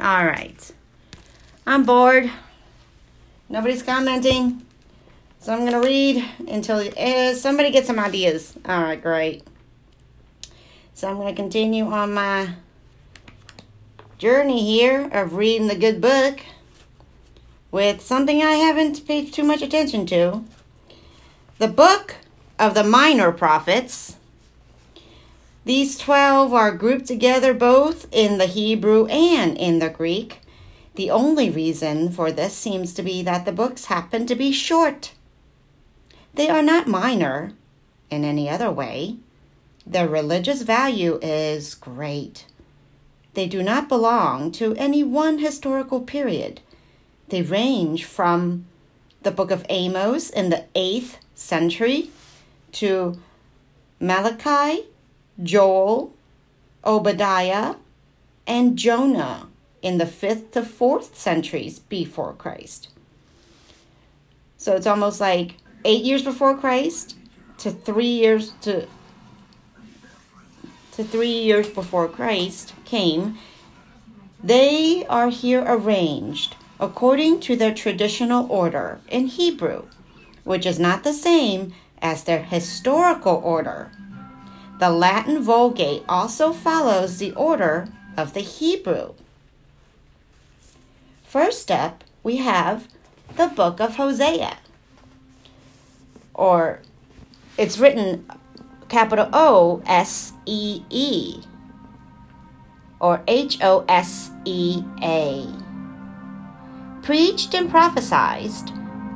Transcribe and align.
All 0.00 0.26
right. 0.26 0.72
I'm 1.66 1.84
bored. 1.84 2.30
Nobody's 3.48 3.82
commenting. 3.82 4.66
So 5.38 5.52
I'm 5.52 5.60
going 5.60 5.72
to 5.72 5.86
read 5.86 6.24
until 6.48 6.78
uh, 6.98 7.34
somebody 7.34 7.70
gets 7.70 7.86
some 7.86 7.98
ideas. 7.98 8.54
All 8.66 8.82
right, 8.82 9.00
great. 9.00 9.44
So 10.94 11.08
I'm 11.08 11.16
going 11.16 11.34
to 11.34 11.40
continue 11.40 11.84
on 11.86 12.14
my 12.14 12.54
journey 14.18 14.64
here 14.64 15.08
of 15.12 15.34
reading 15.34 15.68
the 15.68 15.76
good 15.76 16.00
book 16.00 16.40
with 17.70 18.00
something 18.00 18.42
I 18.42 18.52
haven't 18.52 19.06
paid 19.06 19.32
too 19.32 19.42
much 19.42 19.60
attention 19.60 20.06
to. 20.06 20.44
The 21.58 21.68
book 21.68 22.16
of 22.58 22.74
the 22.74 22.84
minor 22.84 23.32
prophets. 23.32 24.16
These 25.64 25.96
12 25.98 26.52
are 26.52 26.72
grouped 26.72 27.06
together 27.06 27.54
both 27.54 28.06
in 28.12 28.36
the 28.36 28.46
Hebrew 28.46 29.06
and 29.06 29.56
in 29.56 29.78
the 29.78 29.88
Greek. 29.88 30.40
The 30.94 31.10
only 31.10 31.48
reason 31.48 32.10
for 32.10 32.30
this 32.30 32.54
seems 32.54 32.92
to 32.94 33.02
be 33.02 33.22
that 33.22 33.46
the 33.46 33.52
books 33.52 33.86
happen 33.86 34.26
to 34.26 34.34
be 34.34 34.52
short. 34.52 35.12
They 36.34 36.50
are 36.50 36.62
not 36.62 36.86
minor 36.86 37.52
in 38.10 38.24
any 38.24 38.48
other 38.48 38.70
way. 38.70 39.16
Their 39.86 40.06
religious 40.06 40.62
value 40.62 41.18
is 41.22 41.74
great. 41.74 42.46
They 43.32 43.46
do 43.46 43.62
not 43.62 43.88
belong 43.88 44.52
to 44.52 44.74
any 44.76 45.02
one 45.02 45.38
historical 45.38 46.00
period. 46.00 46.60
They 47.28 47.42
range 47.42 48.04
from 48.04 48.66
the 49.22 49.30
book 49.30 49.50
of 49.50 49.64
Amos 49.68 50.28
in 50.30 50.50
the 50.50 50.64
8th 50.74 51.16
century 51.34 52.10
to 52.72 53.18
Malachi, 53.98 54.86
Joel, 55.42 56.12
Obadiah, 56.84 57.76
and 58.46 58.76
Jonah 58.76 59.48
in 59.82 59.98
the 59.98 60.04
5th 60.04 60.52
to 60.52 60.62
4th 60.62 61.14
centuries 61.14 61.78
before 61.78 62.32
Christ. 62.32 62.88
So 64.56 64.74
it's 64.74 64.86
almost 64.86 65.20
like 65.20 65.56
8 65.84 66.04
years 66.04 66.22
before 66.22 66.56
Christ 66.56 67.16
to 67.58 67.70
3 67.70 68.06
years 68.06 68.52
to 68.62 68.86
to 70.92 71.02
3 71.02 71.26
years 71.26 71.68
before 71.68 72.08
Christ 72.08 72.72
came. 72.84 73.36
They 74.42 75.04
are 75.06 75.28
here 75.28 75.64
arranged 75.66 76.54
according 76.78 77.40
to 77.40 77.56
their 77.56 77.74
traditional 77.74 78.50
order 78.50 79.00
in 79.08 79.26
Hebrew, 79.26 79.86
which 80.44 80.64
is 80.64 80.78
not 80.78 81.02
the 81.02 81.12
same 81.12 81.74
as 82.00 82.24
their 82.24 82.44
historical 82.44 83.40
order. 83.44 83.90
The 84.78 84.90
Latin 84.90 85.42
Vulgate 85.42 86.04
also 86.08 86.52
follows 86.52 87.18
the 87.18 87.32
order 87.32 87.88
of 88.16 88.34
the 88.34 88.40
Hebrew. 88.40 89.14
First 91.24 91.62
step, 91.62 92.04
we 92.22 92.36
have 92.36 92.88
the 93.36 93.48
book 93.48 93.80
of 93.80 93.96
Hosea. 93.96 94.58
Or 96.32 96.80
it's 97.56 97.78
written 97.78 98.26
capital 98.88 99.28
O 99.32 99.82
S 99.86 100.32
E 100.46 100.82
E 100.90 101.42
or 103.00 103.22
H 103.28 103.58
O 103.62 103.84
S 103.88 104.30
E 104.44 104.82
A. 105.02 105.46
Preached 107.02 107.54
and 107.54 107.70
prophesied 107.70 108.50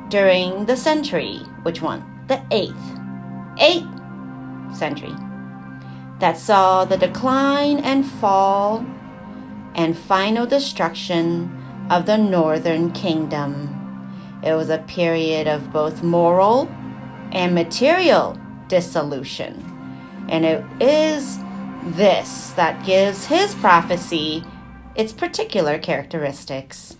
during 0.09 0.65
the 0.65 0.77
century, 0.77 1.39
which 1.63 1.81
one? 1.81 2.09
the 2.29 2.37
8th, 2.51 3.57
8th 3.57 4.75
century, 4.75 5.15
that 6.19 6.37
saw 6.37 6.85
the 6.85 6.97
decline 6.97 7.79
and 7.79 8.05
fall 8.05 8.85
and 9.75 9.97
final 9.97 10.45
destruction 10.45 11.55
of 11.89 12.05
the 12.05 12.17
northern 12.17 12.91
kingdom. 12.91 13.75
It 14.43 14.53
was 14.53 14.69
a 14.69 14.79
period 14.79 15.47
of 15.47 15.71
both 15.71 16.03
moral 16.03 16.69
and 17.31 17.55
material 17.55 18.37
dissolution. 18.67 19.65
And 20.29 20.45
it 20.45 20.63
is 20.81 21.39
this 21.83 22.51
that 22.51 22.85
gives 22.85 23.25
his 23.25 23.55
prophecy 23.55 24.43
its 24.95 25.13
particular 25.13 25.79
characteristics. 25.79 26.97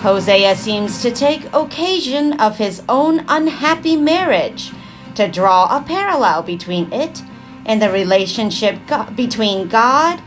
Hosea 0.00 0.56
seems 0.56 1.00
to 1.02 1.12
take 1.12 1.52
occasion 1.54 2.32
of 2.40 2.58
his 2.58 2.82
own 2.88 3.24
unhappy 3.28 3.96
marriage 3.96 4.72
to 5.14 5.28
draw 5.28 5.76
a 5.76 5.82
parallel 5.82 6.42
between 6.42 6.92
it 6.92 7.22
and 7.66 7.80
the 7.80 7.90
relationship 7.90 8.78
between 9.14 9.68
God 9.68 10.20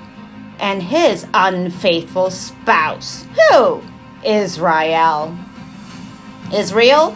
and 0.59 0.83
his 0.83 1.27
unfaithful 1.33 2.31
spouse. 2.31 3.25
Who? 3.49 3.81
Israel. 4.23 5.37
Israel? 6.53 7.15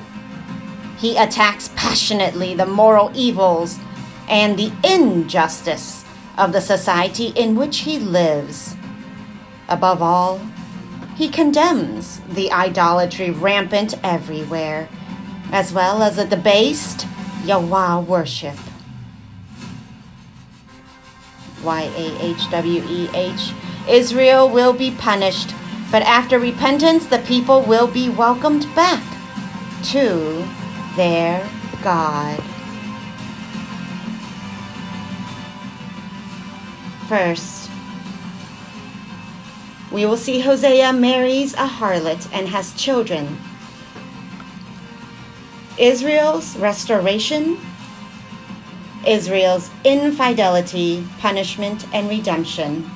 He 0.98 1.16
attacks 1.16 1.70
passionately 1.76 2.54
the 2.54 2.66
moral 2.66 3.12
evils 3.16 3.80
and 4.28 4.60
the 4.60 4.72
injustice 4.84 6.04
of 6.38 6.52
the 6.52 6.62
society 6.62 7.28
in 7.36 7.56
which 7.56 7.80
he 7.80 8.00
lives. 8.00 8.76
Above 9.68 10.02
all, 10.02 10.42
he 11.16 11.30
condemns 11.30 12.22
the 12.30 12.52
idolatry 12.52 13.30
rampant 13.30 13.94
everywhere, 14.04 14.90
as 15.52 15.74
well 15.74 16.02
as 16.02 16.16
the 16.16 16.26
debased 16.26 17.08
Yahweh 17.44 18.00
worship. 18.00 18.56
Y 21.64 21.82
A 21.84 22.26
H 22.26 22.50
W 22.52 22.84
E 22.88 23.10
H. 23.14 23.54
Israel 23.88 24.50
will 24.50 24.74
be 24.74 24.92
punished, 24.92 25.54
but 25.92 26.02
after 26.04 26.40
repentance, 26.40 27.06
the 27.06 27.20
people 27.20 27.62
will 27.62 27.88
be 27.88 28.10
welcomed 28.10 28.68
back 28.76 29.04
to 29.84 30.48
their 30.96 31.50
God. 31.82 32.42
First, 37.08 37.72
we 39.92 40.06
will 40.06 40.18
see 40.18 40.42
Hosea 40.42 40.94
marries 40.94 41.54
a 41.54 41.68
harlot 41.68 42.30
and 42.32 42.48
has 42.50 42.74
children. 42.74 43.40
Israel's 45.80 46.56
restoration, 46.58 47.58
Israel's 49.06 49.70
infidelity, 49.84 51.06
punishment, 51.20 51.86
and 51.94 52.10
redemption. 52.10 52.90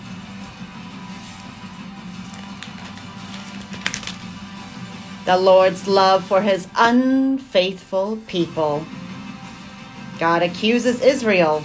The 5.25 5.37
Lord's 5.37 5.87
love 5.87 6.25
for 6.25 6.41
his 6.41 6.67
unfaithful 6.75 8.17
people. 8.27 8.85
God 10.19 10.43
accuses 10.43 11.01
Israel, 11.01 11.63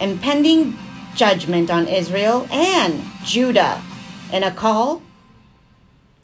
impending 0.00 0.76
judgment 1.14 1.70
on 1.70 1.86
Israel 1.86 2.48
and 2.50 3.02
Judah 3.24 3.80
and 4.32 4.44
a 4.44 4.50
call 4.50 5.02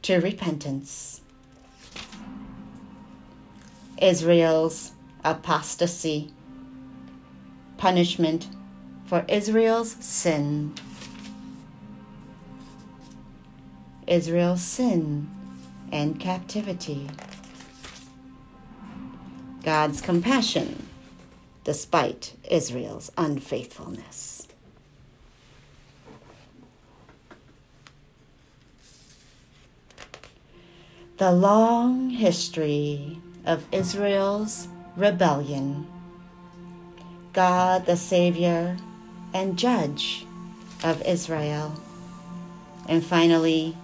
to 0.02 0.16
repentance. 0.16 1.20
Israel's 4.00 4.92
apostasy, 5.24 6.32
punishment 7.80 8.46
for 9.06 9.24
Israel's 9.26 9.92
sin. 9.92 10.74
Israel's 14.06 14.62
sin 14.62 15.30
and 15.90 16.20
captivity. 16.20 17.08
God's 19.64 20.02
compassion 20.02 20.86
despite 21.64 22.34
Israel's 22.50 23.10
unfaithfulness. 23.16 24.46
the 31.20 31.30
long 31.30 32.08
history 32.08 33.20
of 33.44 33.62
Israel's 33.72 34.68
rebellion. 34.96 35.86
God, 37.32 37.86
the 37.86 37.96
Savior 37.96 38.76
and 39.32 39.56
Judge 39.56 40.26
of 40.82 41.00
Israel. 41.02 41.80
And 42.88 43.04
finally, 43.04 43.76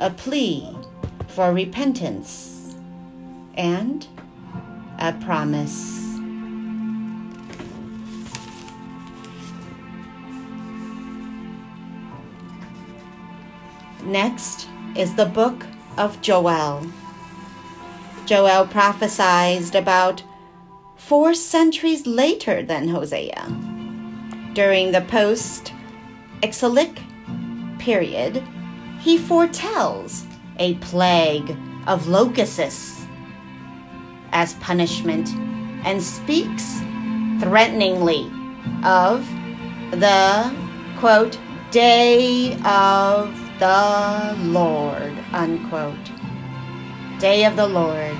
a 0.00 0.10
plea 0.10 0.76
for 1.28 1.52
repentance 1.52 2.74
and 3.54 4.06
a 4.98 5.12
promise. 5.12 6.00
Next 14.02 14.66
is 14.96 15.14
the 15.14 15.26
book 15.26 15.64
of 15.96 16.20
Joel. 16.22 16.86
Joel 18.26 18.66
prophesied 18.66 19.74
about 19.74 20.22
four 21.00 21.32
centuries 21.34 22.06
later 22.06 22.62
than 22.62 22.86
Hosea. 22.86 23.48
During 24.52 24.92
the 24.92 25.00
post 25.00 25.72
exilic 26.42 27.00
period, 27.78 28.44
he 29.00 29.16
foretells 29.16 30.24
a 30.58 30.74
plague 30.74 31.56
of 31.86 32.06
locusts 32.06 33.06
as 34.32 34.54
punishment 34.54 35.30
and 35.84 36.02
speaks 36.02 36.78
threateningly 37.40 38.30
of 38.84 39.26
the 39.90 40.54
quote 40.98 41.38
day 41.70 42.54
of 42.64 43.34
the 43.58 44.36
Lord 44.38 45.14
unquote 45.32 46.10
day 47.18 47.46
of 47.46 47.56
the 47.56 47.66
Lord 47.66 48.16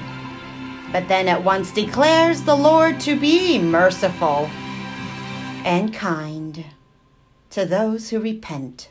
but 0.92 1.08
then 1.08 1.28
at 1.28 1.44
once 1.44 1.72
declares 1.72 2.42
the 2.42 2.56
Lord 2.56 3.00
to 3.00 3.18
be 3.18 3.58
merciful 3.58 4.50
and 5.64 5.94
kind 5.94 6.64
to 7.50 7.64
those 7.64 8.10
who 8.10 8.20
repent. 8.20 8.88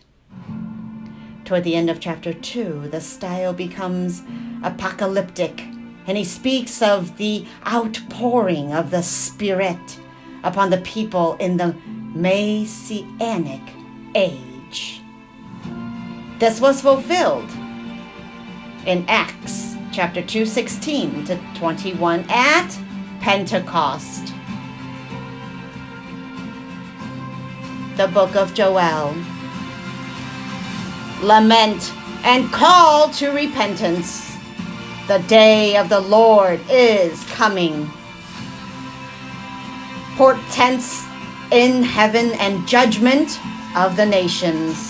Toward 1.46 1.64
the 1.64 1.76
end 1.76 1.90
of 1.90 2.00
chapter 2.00 2.34
2, 2.34 2.90
the 2.90 3.02
style 3.02 3.54
becomes 3.54 4.22
apocalyptic, 4.64 5.62
and 6.06 6.18
he 6.18 6.24
speaks 6.24 6.82
of 6.82 7.18
the 7.18 7.46
outpouring 7.68 8.74
of 8.74 8.92
the 8.92 9.02
Spirit 9.02 10.00
upon 10.44 10.70
the 10.70 10.78
people 10.82 11.36
in 11.36 11.58
the 11.58 11.76
Messianic 12.14 13.62
age. 14.16 15.02
This 16.40 16.62
was 16.62 16.82
fulfilled 16.82 17.50
in 18.86 19.06
Acts 19.08 19.76
chapter 20.00 20.22
2, 20.22 20.46
16 20.46 21.26
to 21.26 21.38
21 21.56 22.24
at 22.30 22.74
Pentecost. 23.20 24.34
The 27.98 28.08
book 28.08 28.34
of 28.38 28.54
Joel. 28.54 29.14
Lament 31.22 31.92
and 32.24 32.50
call 32.50 33.10
to 33.10 33.32
repentance. 33.32 34.38
The 35.10 35.20
day 35.28 35.76
of 35.76 35.90
the 35.90 36.00
Lord 36.00 36.62
is 36.70 37.22
coming. 37.26 37.92
Portents 40.16 41.04
in 41.52 41.84
heaven 41.84 42.32
and 42.40 42.66
judgment 42.66 43.38
of 43.76 43.98
the 43.98 44.06
nations. 44.06 44.89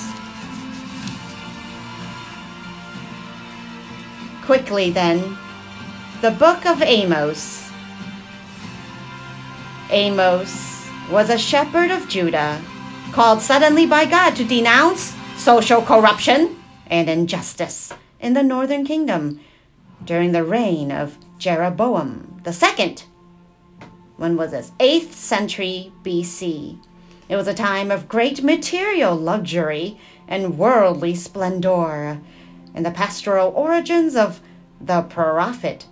Quickly, 4.49 4.89
then, 4.89 5.37
the 6.21 6.31
book 6.31 6.65
of 6.65 6.81
Amos. 6.81 7.69
Amos 9.91 10.89
was 11.11 11.29
a 11.29 11.37
shepherd 11.37 11.91
of 11.91 12.09
Judah, 12.09 12.59
called 13.11 13.43
suddenly 13.43 13.85
by 13.85 14.05
God 14.05 14.35
to 14.37 14.43
denounce 14.43 15.13
social 15.37 15.83
corruption 15.83 16.57
and 16.87 17.07
injustice 17.07 17.93
in 18.19 18.33
the 18.33 18.41
northern 18.41 18.83
kingdom 18.83 19.39
during 20.03 20.31
the 20.31 20.43
reign 20.43 20.91
of 20.91 21.19
Jeroboam 21.37 22.41
second. 22.51 23.03
When 24.17 24.35
was 24.35 24.49
this? 24.49 24.71
8th 24.79 25.11
century 25.11 25.93
BC. 26.01 26.79
It 27.29 27.35
was 27.35 27.47
a 27.47 27.53
time 27.53 27.91
of 27.91 28.09
great 28.09 28.41
material 28.41 29.15
luxury 29.15 29.99
and 30.27 30.57
worldly 30.57 31.13
splendor 31.13 32.19
and 32.79 32.85
the 32.85 32.91
pastoral 32.91 33.51
origins 33.57 34.15
of 34.15 34.39
the 34.79 35.01
prophet 35.01 35.85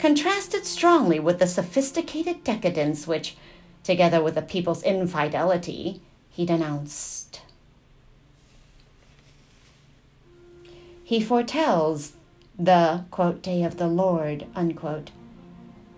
contrasted 0.00 0.66
strongly 0.66 1.20
with 1.20 1.38
the 1.38 1.46
sophisticated 1.46 2.42
decadence 2.42 3.06
which, 3.06 3.36
together 3.84 4.20
with 4.20 4.34
the 4.34 4.42
people's 4.42 4.82
infidelity, 4.82 6.02
he 6.28 6.44
denounced. 6.44 7.40
He 11.04 11.20
foretells 11.20 12.14
the 12.58 13.04
quote, 13.12 13.40
day 13.40 13.62
of 13.62 13.76
the 13.76 13.86
Lord 13.86 14.44
unquote, 14.56 15.12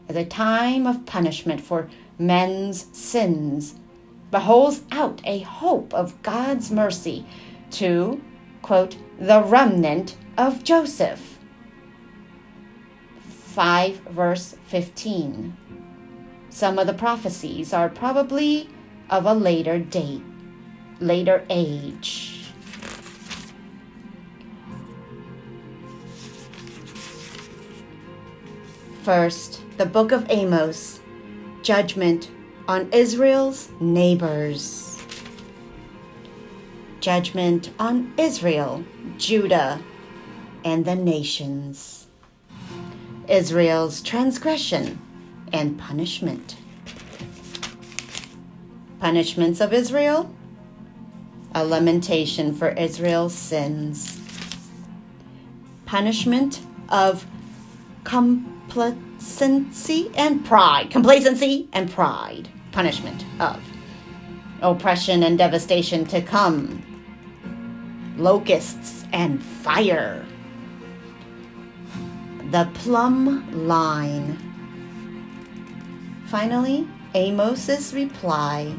as 0.06 0.16
a 0.16 0.26
time 0.26 0.86
of 0.86 1.06
punishment 1.06 1.62
for 1.62 1.88
men's 2.18 2.94
sins, 2.94 3.76
but 4.30 4.40
holds 4.40 4.82
out 4.92 5.22
a 5.24 5.38
hope 5.38 5.94
of 5.94 6.22
God's 6.22 6.70
mercy 6.70 7.24
to 7.70 8.20
quote, 8.60 8.98
the 9.18 9.42
remnant 9.42 10.14
of 10.36 10.64
Joseph. 10.64 11.38
5 13.28 13.96
verse 14.10 14.56
15. 14.66 15.56
Some 16.50 16.78
of 16.78 16.86
the 16.86 16.94
prophecies 16.94 17.72
are 17.72 17.88
probably 17.88 18.68
of 19.08 19.26
a 19.26 19.34
later 19.34 19.78
date, 19.78 20.22
later 21.00 21.44
age. 21.48 22.44
First, 29.02 29.62
the 29.76 29.86
book 29.86 30.12
of 30.12 30.26
Amos, 30.28 31.00
judgment 31.62 32.30
on 32.66 32.88
Israel's 32.92 33.70
neighbors 33.80 34.86
judgment 37.06 37.70
on 37.78 38.12
Israel, 38.18 38.84
Judah, 39.16 39.80
and 40.66 40.84
the 40.84 40.96
nations. 40.96 42.08
Israel's 43.28 44.02
transgression 44.02 45.00
and 45.52 45.78
punishment. 45.78 46.56
Punishments 49.00 49.60
of 49.60 49.72
Israel 49.72 50.30
a 51.54 51.64
lamentation 51.64 52.52
for 52.52 52.68
Israel's 52.70 53.34
sins. 53.34 54.20
Punishment 55.86 56.60
of 56.90 57.24
complacency 58.04 60.10
and 60.16 60.44
pride. 60.44 60.90
Complacency 60.90 61.68
and 61.72 61.90
pride. 61.90 62.50
Punishment 62.72 63.24
of 63.40 63.62
oppression 64.60 65.22
and 65.22 65.38
devastation 65.38 66.04
to 66.04 66.20
come 66.20 66.82
locusts, 68.16 69.04
and 69.12 69.42
fire. 69.42 70.24
The 72.50 72.68
plumb 72.74 73.66
line. 73.66 74.38
Finally, 76.26 76.86
Amos's 77.14 77.92
reply 77.92 78.74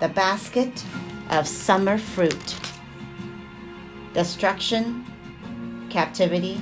the 0.00 0.08
basket 0.08 0.84
of 1.30 1.48
summer 1.48 1.98
fruit. 1.98 2.56
Destruction, 4.12 5.04
captivity, 5.90 6.60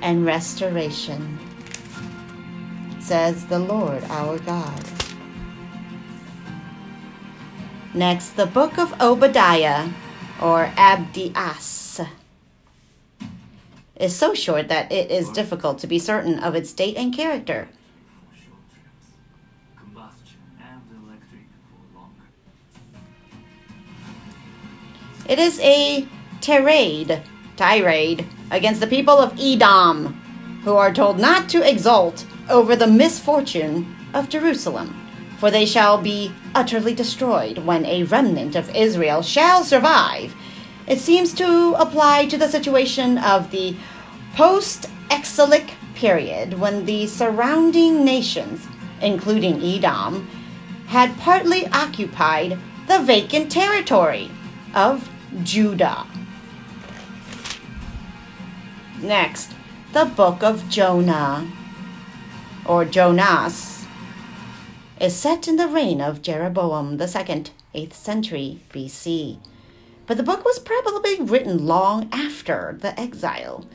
and 0.00 0.24
restoration, 0.24 1.38
says 3.00 3.46
the 3.46 3.58
Lord 3.58 4.04
our 4.04 4.38
God. 4.38 4.84
Next, 7.94 8.30
the 8.30 8.46
book 8.46 8.78
of 8.78 9.00
Obadiah 9.00 9.88
or 10.40 10.66
Abdias 10.76 12.06
is 13.98 14.14
so 14.14 14.34
short 14.34 14.68
that 14.68 14.90
it 14.92 15.10
is 15.10 15.30
difficult 15.30 15.78
to 15.80 15.86
be 15.86 15.98
certain 15.98 16.38
of 16.38 16.54
its 16.54 16.72
date 16.72 16.96
and 16.96 17.14
character. 17.14 17.68
It 25.28 25.38
is 25.38 25.60
a 25.60 26.08
tirade, 26.40 27.22
tirade 27.56 28.26
against 28.50 28.80
the 28.80 28.86
people 28.86 29.18
of 29.18 29.38
Edom, 29.38 30.14
who 30.64 30.74
are 30.74 30.92
told 30.92 31.18
not 31.18 31.50
to 31.50 31.68
exult 31.68 32.24
over 32.48 32.74
the 32.74 32.86
misfortune 32.86 33.94
of 34.14 34.30
Jerusalem 34.30 35.08
for 35.38 35.50
they 35.52 35.64
shall 35.64 35.98
be 35.98 36.32
utterly 36.54 36.94
destroyed 36.94 37.58
when 37.58 37.86
a 37.86 38.02
remnant 38.04 38.56
of 38.56 38.74
Israel 38.74 39.22
shall 39.22 39.62
survive. 39.62 40.34
It 40.88 41.00
seems 41.00 41.34
to 41.34 41.74
apply 41.78 42.26
to 42.26 42.38
the 42.38 42.48
situation 42.48 43.18
of 43.18 43.50
the 43.50 43.76
post 44.34 44.88
exilic 45.10 45.74
period 45.94 46.58
when 46.58 46.86
the 46.86 47.06
surrounding 47.06 48.06
nations, 48.06 48.66
including 49.02 49.62
Edom, 49.62 50.26
had 50.86 51.18
partly 51.18 51.66
occupied 51.68 52.58
the 52.86 53.00
vacant 53.00 53.52
territory 53.52 54.30
of 54.74 55.10
Judah. 55.42 56.06
Next, 59.02 59.52
the 59.92 60.06
book 60.06 60.42
of 60.42 60.70
Jonah, 60.70 61.46
or 62.64 62.86
Jonas 62.86 63.84
is 64.98 65.14
set 65.14 65.46
in 65.46 65.56
the 65.56 65.68
reign 65.68 66.00
of 66.00 66.22
Jeroboam 66.22 66.98
II, 66.98 67.44
8th 67.74 67.92
century 67.92 68.60
BC. 68.72 69.38
But 70.08 70.16
the 70.16 70.22
book 70.22 70.42
was 70.42 70.58
probably 70.58 71.20
written 71.20 71.66
long 71.66 72.08
after 72.10 72.78
the 72.80 72.98
exile. 72.98 73.66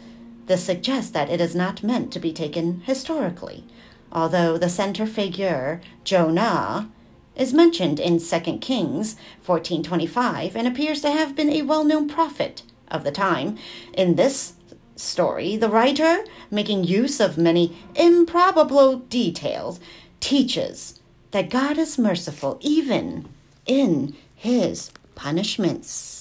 This 0.48 0.64
suggests 0.64 1.12
that 1.12 1.30
it 1.30 1.40
is 1.40 1.56
not 1.56 1.84
meant 1.84 2.12
to 2.12 2.20
be 2.20 2.34
taken 2.34 2.82
historically, 2.82 3.66
although 4.12 4.58
the 4.58 4.68
center 4.68 5.06
figure, 5.06 5.80
Jonah, 6.04 6.90
is 7.36 7.54
mentioned 7.54 8.00
in 8.00 8.20
2 8.20 8.62
Kings 8.62 9.16
14:25 9.46 10.56
and 10.56 10.68
appears 10.68 11.02
to 11.02 11.12
have 11.12 11.36
been 11.36 11.52
a 11.52 11.62
well-known 11.62 12.10
prophet 12.10 12.64
of 12.90 13.04
the 13.04 13.12
time. 13.12 13.58
In 13.94 14.16
this 14.16 14.54
story, 14.96 15.56
the 15.56 15.70
writer, 15.70 16.26
making 16.50 16.84
use 16.84 17.20
of 17.20 17.38
many 17.38 17.78
improbable 17.94 18.98
details, 19.08 19.80
teaches 20.20 21.00
that 21.30 21.52
God 21.52 21.78
is 21.78 22.00
merciful 22.00 22.58
even 22.60 23.30
in 23.68 24.16
his 24.36 24.90
punishments. 25.14 26.13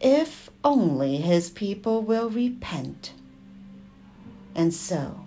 If 0.00 0.50
only 0.64 1.18
his 1.18 1.50
people 1.50 2.02
will 2.02 2.30
repent. 2.30 3.12
And 4.54 4.72
so, 4.72 5.24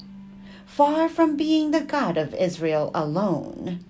far 0.66 1.08
from 1.08 1.38
being 1.38 1.72
the 1.72 1.82
God 1.82 2.18
of 2.18 2.34
Israel 2.34 2.92
alone, 2.94 3.86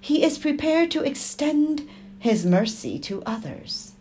he 0.00 0.22
is 0.22 0.38
prepared 0.38 0.90
to 0.92 1.02
extend 1.02 1.88
his 2.18 2.44
mercy 2.44 2.98
to 3.00 3.22
others, 3.24 3.92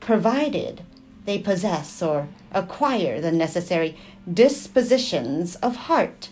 provided 0.00 0.82
they 1.24 1.38
possess 1.38 2.02
or 2.02 2.28
acquire 2.52 3.20
the 3.20 3.32
necessary 3.32 3.96
dispositions 4.32 5.56
of 5.56 5.76
heart. 5.76 6.30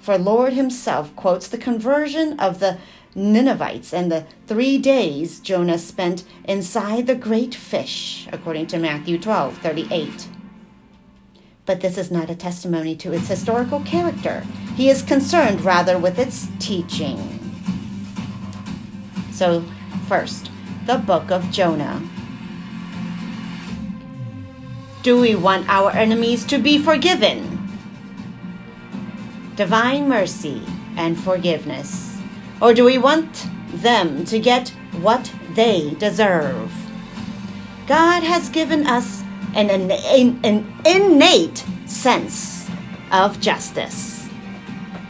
For 0.00 0.18
Lord 0.18 0.52
himself 0.52 1.14
quotes 1.14 1.46
the 1.46 1.58
conversion 1.58 2.38
of 2.40 2.58
the 2.58 2.78
Ninevites 3.14 3.92
and 3.92 4.10
the 4.10 4.24
three 4.46 4.78
days 4.78 5.38
Jonah 5.40 5.78
spent 5.78 6.24
inside 6.44 7.06
the 7.06 7.14
great 7.14 7.54
fish, 7.54 8.26
according 8.32 8.68
to 8.68 8.78
Matthew 8.78 9.18
12 9.18 9.58
38. 9.58 10.28
But 11.64 11.80
this 11.80 11.96
is 11.96 12.10
not 12.10 12.30
a 12.30 12.34
testimony 12.34 12.96
to 12.96 13.12
its 13.12 13.28
historical 13.28 13.80
character. 13.80 14.44
He 14.74 14.88
is 14.88 15.02
concerned 15.02 15.60
rather 15.60 15.98
with 15.98 16.18
its 16.18 16.48
teaching. 16.58 17.38
So, 19.30 19.64
first, 20.08 20.50
the 20.86 20.98
book 20.98 21.30
of 21.30 21.50
Jonah. 21.50 22.02
Do 25.02 25.20
we 25.20 25.34
want 25.34 25.68
our 25.68 25.90
enemies 25.90 26.44
to 26.46 26.58
be 26.58 26.78
forgiven? 26.78 27.58
Divine 29.56 30.08
mercy 30.08 30.62
and 30.96 31.18
forgiveness. 31.18 32.11
Or 32.62 32.72
do 32.72 32.84
we 32.84 32.96
want 32.96 33.48
them 33.72 34.24
to 34.26 34.38
get 34.38 34.68
what 35.00 35.32
they 35.54 35.90
deserve? 35.98 36.72
God 37.88 38.22
has 38.22 38.48
given 38.48 38.86
us 38.86 39.24
an, 39.56 39.68
an, 39.68 39.90
an 40.44 40.72
innate 40.86 41.64
sense 41.86 42.70
of 43.10 43.40
justice. 43.40 44.28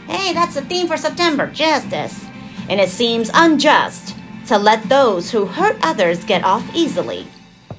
Hey, 0.07 0.33
that's 0.33 0.55
the 0.55 0.63
theme 0.63 0.87
for 0.87 0.97
September 0.97 1.45
justice. 1.45 2.25
And 2.69 2.81
it 2.81 2.89
seems 2.89 3.29
unjust 3.31 4.15
to 4.47 4.57
let 4.57 4.89
those 4.89 5.29
who 5.29 5.45
hurt 5.45 5.77
others 5.83 6.23
get 6.23 6.43
off 6.43 6.67
easily. 6.75 7.27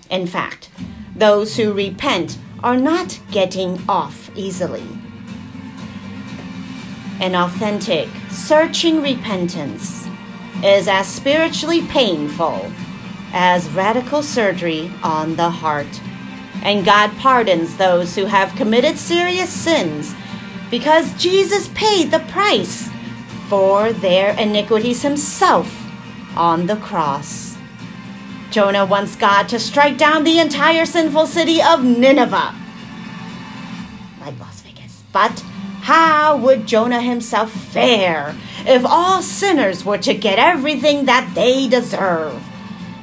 In 0.09 0.29
fact, 0.29 0.71
those 1.17 1.57
who 1.57 1.73
repent 1.73 2.39
are 2.63 2.77
not 2.77 3.19
getting 3.33 3.83
off 3.89 4.31
easily. 4.37 4.87
An 7.21 7.35
authentic, 7.35 8.09
searching 8.31 9.01
repentance 9.01 10.07
is 10.63 10.89
as 10.89 11.07
spiritually 11.07 11.83
painful 11.83 12.73
as 13.33 13.69
radical 13.71 14.23
surgery 14.23 14.91
on 15.03 15.37
the 15.37 15.51
heart. 15.51 16.01
And 16.63 16.85
God 16.85 17.11
pardons 17.19 17.77
those 17.77 18.15
who 18.15 18.25
have 18.27 18.57
committed 18.57 18.97
serious 18.97 19.51
sins 19.51 20.15
because 20.71 21.15
Jesus 21.21 21.69
paid 21.75 22.11
the 22.11 22.21
price 22.21 22.89
for 23.49 23.93
their 23.93 24.39
iniquities 24.39 25.03
himself 25.03 25.85
on 26.37 26.67
the 26.67 26.77
cross. 26.77 27.57
Jonah 28.51 28.87
wants 28.87 29.17
God 29.17 29.49
to 29.49 29.59
strike 29.59 29.99
down 29.99 30.25
the 30.25 30.39
entire 30.39 30.87
sinful 30.87 31.27
city 31.27 31.61
of 31.61 31.85
Nineveh, 31.85 32.55
like 34.21 34.39
Las 34.39 34.61
Vegas. 34.63 35.03
But 35.13 35.45
how 35.85 36.39
would 36.39 36.67
Jonah 36.67 37.03
himself 37.03 37.53
fare 37.53 38.35
if 38.61 38.87
all 38.87 39.21
sinners 39.21 39.85
were 39.85 39.99
to 39.99 40.15
get 40.15 40.39
everything 40.39 41.05
that 41.05 41.31
they 41.35 41.69
deserve? 41.69 42.43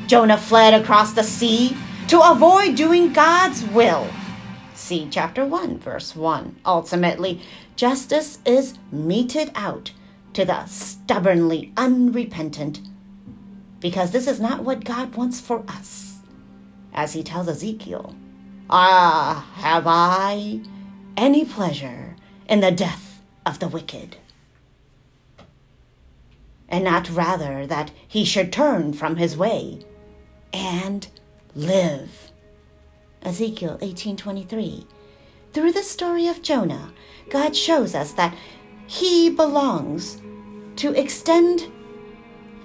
Jonah 0.07 0.35
fled 0.35 0.73
across 0.73 1.13
the 1.13 1.21
sea 1.21 1.77
to 2.07 2.19
avoid 2.19 2.75
doing 2.75 3.13
God's 3.13 3.63
will. 3.65 4.09
See 4.73 5.07
chapter 5.11 5.45
1, 5.45 5.77
verse 5.77 6.15
1. 6.15 6.55
Ultimately, 6.65 7.41
justice 7.75 8.39
is 8.47 8.79
meted 8.91 9.51
out 9.53 9.91
to 10.33 10.43
the 10.43 10.65
stubbornly 10.65 11.71
unrepentant 11.77 12.81
because 13.79 14.09
this 14.09 14.27
is 14.27 14.39
not 14.39 14.63
what 14.63 14.85
God 14.85 15.13
wants 15.13 15.39
for 15.39 15.63
us. 15.67 16.17
As 16.95 17.13
he 17.13 17.21
tells 17.21 17.47
Ezekiel, 17.47 18.15
Ah, 18.71 19.47
have 19.57 19.83
I 19.85 20.61
any 21.15 21.45
pleasure 21.45 22.10
in 22.51 22.59
the 22.59 22.71
death 22.71 23.21
of 23.45 23.57
the 23.57 23.67
wicked? 23.67 24.17
And 26.69 26.83
not 26.83 27.09
rather 27.09 27.65
that 27.65 27.91
he 28.07 28.23
should 28.23 28.53
turn 28.53 28.93
from 28.93 29.15
his 29.15 29.35
way 29.35 29.79
and 30.53 31.07
live. 31.55 32.31
Ezekiel 33.23 33.79
18:23. 33.81 34.85
Through 35.53 35.71
the 35.71 35.83
story 35.83 36.27
of 36.27 36.43
Jonah, 36.43 36.93
God 37.29 37.55
shows 37.55 37.95
us 37.95 38.11
that 38.13 38.35
he 38.85 39.29
belongs 39.29 40.21
to 40.75 40.93
extend 40.93 41.71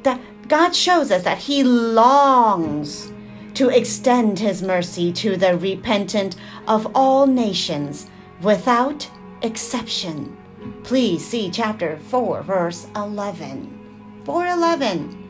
that 0.02 0.20
God 0.48 0.74
shows 0.76 1.10
us 1.10 1.24
that 1.24 1.38
He 1.38 1.64
longs 1.64 3.12
to 3.54 3.68
extend 3.68 4.38
His 4.38 4.62
mercy 4.62 5.12
to 5.14 5.36
the 5.36 5.58
repentant 5.58 6.36
of 6.68 6.86
all 6.94 7.26
nations 7.26 8.08
without 8.40 9.10
exception. 9.42 10.36
Please 10.82 11.24
see 11.24 11.50
chapter 11.50 11.98
4, 11.98 12.42
verse 12.42 12.86
11. 12.96 14.22
411. 14.24 15.24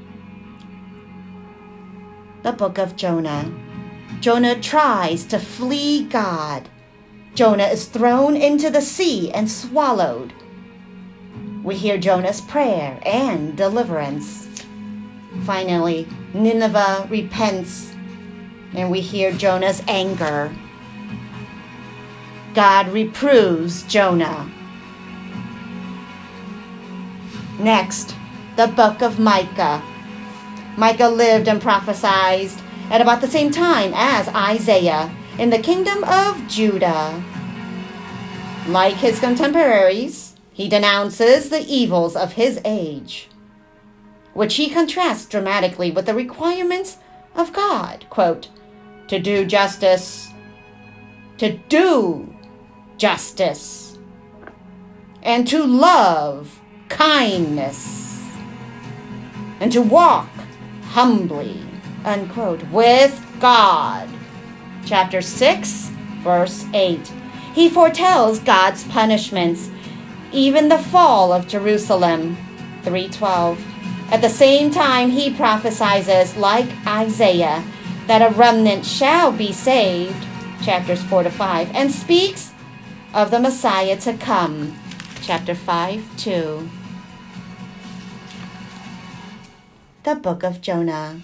The 2.43 2.53
book 2.53 2.79
of 2.79 2.97
Jonah. 2.97 3.53
Jonah 4.21 4.61
tries 4.61 5.25
to 5.27 5.39
flee 5.39 6.05
God. 6.05 6.69
Jonah 7.35 7.65
is 7.65 7.87
thrown 7.87 8.37
into 8.37 8.71
the 8.71 8.81
sea 8.81 9.31
and 9.33 9.51
swallowed. 9.51 10.33
We 11.63 11.75
hear 11.75 11.99
Jonah's 11.99 12.41
prayer 12.41 12.99
and 13.05 13.57
deliverance. 13.57 14.49
Finally, 15.45 16.07
Nineveh 16.33 17.09
repents, 17.11 17.93
and 18.75 18.91
we 18.91 19.01
hear 19.01 19.33
Jonah's 19.33 19.83
anger. 19.89 20.55
God 22.57 22.89
reproves 22.89 23.85
Jonah. 23.85 24.51
Next, 27.61 28.17
the 28.57 28.67
book 28.67 29.03
of 29.03 29.19
Micah. 29.19 29.83
Micah 30.77 31.09
lived 31.09 31.47
and 31.47 31.61
prophesied 31.61 32.51
at 32.91 33.01
about 33.01 33.21
the 33.21 33.29
same 33.29 33.51
time 33.51 33.93
as 33.95 34.27
Isaiah 34.29 35.15
in 35.39 35.51
the 35.51 35.59
kingdom 35.59 36.03
of 36.05 36.49
Judah. 36.49 37.23
Like 38.67 38.95
his 38.95 39.21
contemporaries, 39.21 40.35
he 40.53 40.69
denounces 40.69 41.51
the 41.51 41.65
evils 41.69 42.17
of 42.17 42.33
his 42.33 42.61
age 42.65 43.29
which 44.37 44.57
he 44.57 44.69
contrasts 44.69 45.25
dramatically 45.25 45.91
with 45.91 46.05
the 46.05 46.15
requirements 46.15 46.99
of 47.35 47.55
God. 47.55 48.05
Quote, 48.11 48.49
to 49.09 49.19
do 49.19 49.47
justice, 49.47 50.29
to 51.39 51.57
do 51.71 52.36
justice, 52.97 53.99
and 55.23 55.47
to 55.49 55.65
love 55.65 56.61
kindness, 56.89 58.31
and 59.61 59.73
to 59.73 59.83
walk 59.83 60.29
humbly, 60.83 61.61
unquote, 62.05 62.63
with 62.71 63.23
God. 63.41 64.09
Chapter 64.85 65.21
6, 65.21 65.91
verse 66.23 66.65
8. 66.73 67.13
He 67.55 67.69
foretells 67.69 68.39
God's 68.41 68.85
punishments, 68.85 69.71
even 70.33 70.69
the 70.69 70.79
fall 70.79 71.33
of 71.33 71.49
Jerusalem. 71.49 72.37
312 72.83 73.77
at 74.11 74.23
the 74.23 74.29
same 74.29 74.71
time, 74.71 75.11
he 75.11 75.35
prophesies, 75.35 76.37
like 76.37 76.69
Isaiah, 76.87 77.65
that 78.07 78.23
a 78.23 78.35
remnant 78.37 78.87
shall 78.87 79.33
be 79.33 79.53
saved, 79.53 80.25
chapters 80.63 81.03
4 81.03 81.25
to 81.25 81.31
5, 81.31 81.75
and 81.75 81.91
speaks 81.91 82.53
of 83.17 83.31
the 83.31 83.41
Messiah 83.41 83.97
to 83.97 84.13
come, 84.13 84.79
chapter 85.23 85.55
5 85.55 86.19
2. 86.19 86.69
The 90.03 90.15
Book 90.17 90.43
of 90.43 90.61
Jonah, 90.61 91.19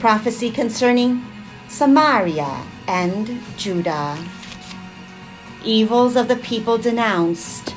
prophecy 0.00 0.50
concerning 0.50 1.22
Samaria 1.68 2.62
and 2.86 3.42
Judah. 3.58 4.16
Evils 5.62 6.16
of 6.16 6.28
the 6.28 6.36
people 6.36 6.78
denounced, 6.78 7.74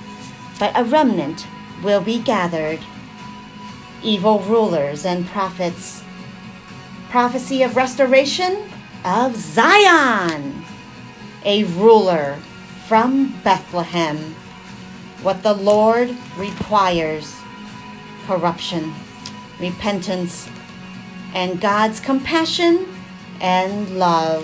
but 0.58 0.72
a 0.74 0.86
remnant 0.86 1.46
will 1.84 2.00
be 2.00 2.20
gathered 2.20 2.80
evil 4.02 4.40
rulers 4.40 5.06
and 5.06 5.28
prophets. 5.28 6.06
Prophecy 7.10 7.64
of 7.64 7.76
restoration 7.76 8.64
of 9.04 9.36
Zion, 9.36 10.64
a 11.44 11.66
ruler 11.66 12.38
from 12.92 13.34
Bethlehem. 13.42 14.18
What 15.22 15.44
the 15.44 15.54
Lord 15.54 16.14
requires 16.36 17.34
corruption, 18.26 18.94
repentance, 19.62 20.50
and 21.34 21.62
God's 21.62 22.02
compassion 22.02 22.94
and 23.40 23.98
love. 23.98 24.44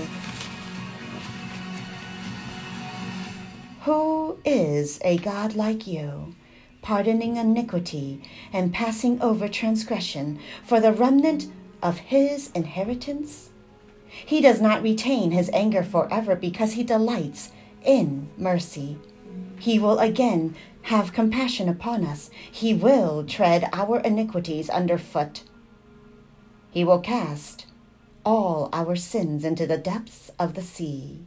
Who 3.82 4.40
is 4.46 5.02
a 5.04 5.18
God 5.18 5.54
like 5.58 5.86
you, 5.86 6.34
pardoning 6.82 7.36
iniquity 7.36 8.24
and 8.54 8.74
passing 8.74 9.22
over 9.22 9.50
transgression 9.50 10.40
for 10.64 10.80
the 10.80 10.94
remnant 10.94 11.48
of 11.84 11.98
his 11.98 12.50
inheritance? 12.56 13.50
He 14.08 14.40
does 14.40 14.62
not 14.62 14.82
retain 14.82 15.32
his 15.32 15.50
anger 15.52 15.84
forever 15.84 16.34
because 16.34 16.72
he 16.76 16.84
delights 16.84 17.52
in 17.84 18.30
mercy. 18.38 18.98
He 19.60 19.80
will 19.80 20.00
again 20.00 20.56
have 20.84 21.14
compassion 21.14 21.68
upon 21.68 22.06
us. 22.06 22.30
He 22.52 22.74
will 22.74 23.26
tread 23.26 23.70
our 23.74 24.00
iniquities 24.00 24.70
underfoot. 24.70 25.44
He 26.72 26.84
will 26.84 27.00
cast 27.00 27.66
all 28.26 28.70
our 28.74 28.96
sins 28.96 29.44
into 29.44 29.66
the 29.66 29.78
depths 29.78 30.32
of 30.38 30.54
the 30.54 30.62
sea. 30.62 31.22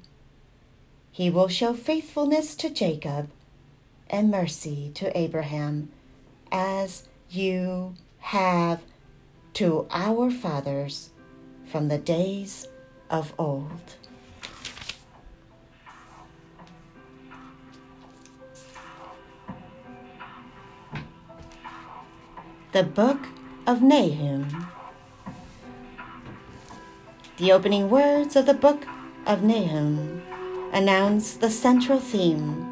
He 1.10 1.28
will 1.28 1.48
show 1.48 1.74
faithfulness 1.74 2.54
to 2.56 2.70
Jacob 2.70 3.30
and 4.08 4.30
mercy 4.30 4.90
to 4.94 5.16
Abraham, 5.16 5.90
as 6.52 7.08
you 7.28 7.94
have 8.18 8.82
to 9.54 9.86
our 9.90 10.30
fathers 10.30 11.10
from 11.64 11.88
the 11.88 11.98
days 11.98 12.68
of 13.08 13.32
old. 13.38 13.96
The 22.72 22.84
Book 22.84 23.26
of 23.66 23.82
Nahum. 23.82 24.68
The 27.36 27.50
opening 27.50 27.90
words 27.90 28.36
of 28.36 28.46
the 28.46 28.54
Book 28.54 28.86
of 29.26 29.42
Nahum 29.42 30.22
announce 30.72 31.32
the 31.32 31.50
central 31.50 31.98
theme 31.98 32.68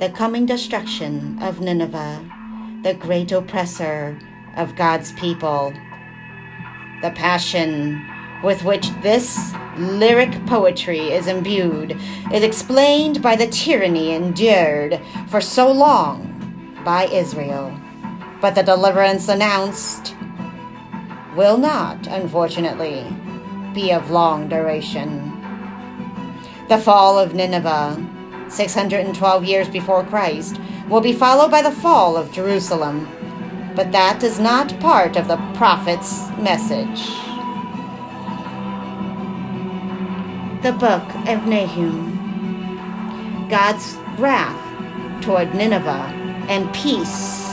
the 0.00 0.08
coming 0.08 0.44
destruction 0.44 1.40
of 1.40 1.60
Nineveh, 1.60 2.80
the 2.82 2.94
great 2.94 3.30
oppressor 3.30 4.18
of 4.56 4.74
God's 4.74 5.12
people. 5.12 5.72
The 7.00 7.12
passion 7.12 8.04
with 8.42 8.64
which 8.64 8.88
this 9.02 9.52
lyric 9.76 10.44
poetry 10.46 11.12
is 11.12 11.28
imbued 11.28 11.96
is 12.32 12.42
explained 12.42 13.22
by 13.22 13.36
the 13.36 13.46
tyranny 13.46 14.10
endured 14.10 15.00
for 15.28 15.40
so 15.40 15.70
long 15.70 16.82
by 16.84 17.04
Israel. 17.04 17.80
But 18.40 18.54
the 18.54 18.62
deliverance 18.62 19.28
announced 19.28 20.14
will 21.36 21.58
not, 21.58 22.06
unfortunately, 22.06 23.06
be 23.74 23.92
of 23.92 24.10
long 24.10 24.48
duration. 24.48 25.26
The 26.68 26.78
fall 26.78 27.18
of 27.18 27.34
Nineveh, 27.34 28.48
612 28.48 29.44
years 29.44 29.68
before 29.68 30.04
Christ, 30.04 30.58
will 30.88 31.00
be 31.00 31.12
followed 31.12 31.50
by 31.50 31.62
the 31.62 31.70
fall 31.70 32.16
of 32.16 32.32
Jerusalem. 32.32 33.08
But 33.76 33.92
that 33.92 34.22
is 34.22 34.40
not 34.40 34.78
part 34.80 35.16
of 35.16 35.28
the 35.28 35.36
prophet's 35.54 36.28
message. 36.38 37.08
The 40.62 40.72
Book 40.72 41.04
of 41.28 41.46
Nahum 41.46 42.18
God's 43.48 43.96
wrath 44.18 45.22
toward 45.22 45.54
Nineveh 45.54 46.14
and 46.48 46.72
peace 46.72 47.49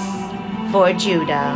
for 0.72 0.92
Judah. 0.94 1.56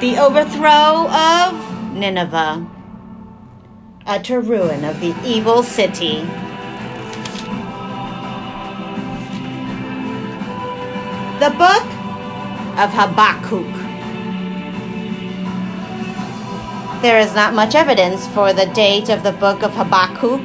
The 0.00 0.18
overthrow 0.18 1.08
of 1.08 1.94
Nineveh, 1.94 2.66
utter 4.06 4.40
ruin 4.40 4.84
of 4.84 5.00
the 5.00 5.14
evil 5.24 5.62
city. 5.62 6.20
The 11.40 11.50
Book 11.50 11.86
of 12.78 12.90
Habakkuk. 12.92 13.66
There 17.02 17.18
is 17.18 17.34
not 17.34 17.54
much 17.54 17.74
evidence 17.74 18.26
for 18.28 18.52
the 18.52 18.66
date 18.66 19.08
of 19.08 19.22
the 19.22 19.32
Book 19.32 19.62
of 19.62 19.72
Habakkuk 19.74 20.40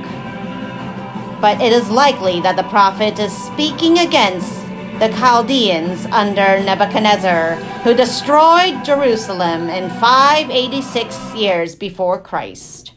but 1.41 1.61
it 1.61 1.71
is 1.71 1.89
likely 1.89 2.41
that 2.41 2.57
the 2.57 2.63
prophet 2.63 3.17
is 3.17 3.31
speaking 3.31 3.99
against 3.99 4.65
the 4.99 5.07
Chaldeans 5.17 6.05
under 6.07 6.59
Nebuchadnezzar, 6.59 7.55
who 7.83 7.93
destroyed 7.93 8.83
Jerusalem 8.83 9.69
in 9.69 9.89
586 9.89 11.33
years 11.35 11.75
before 11.75 12.19
Christ. 12.19 12.91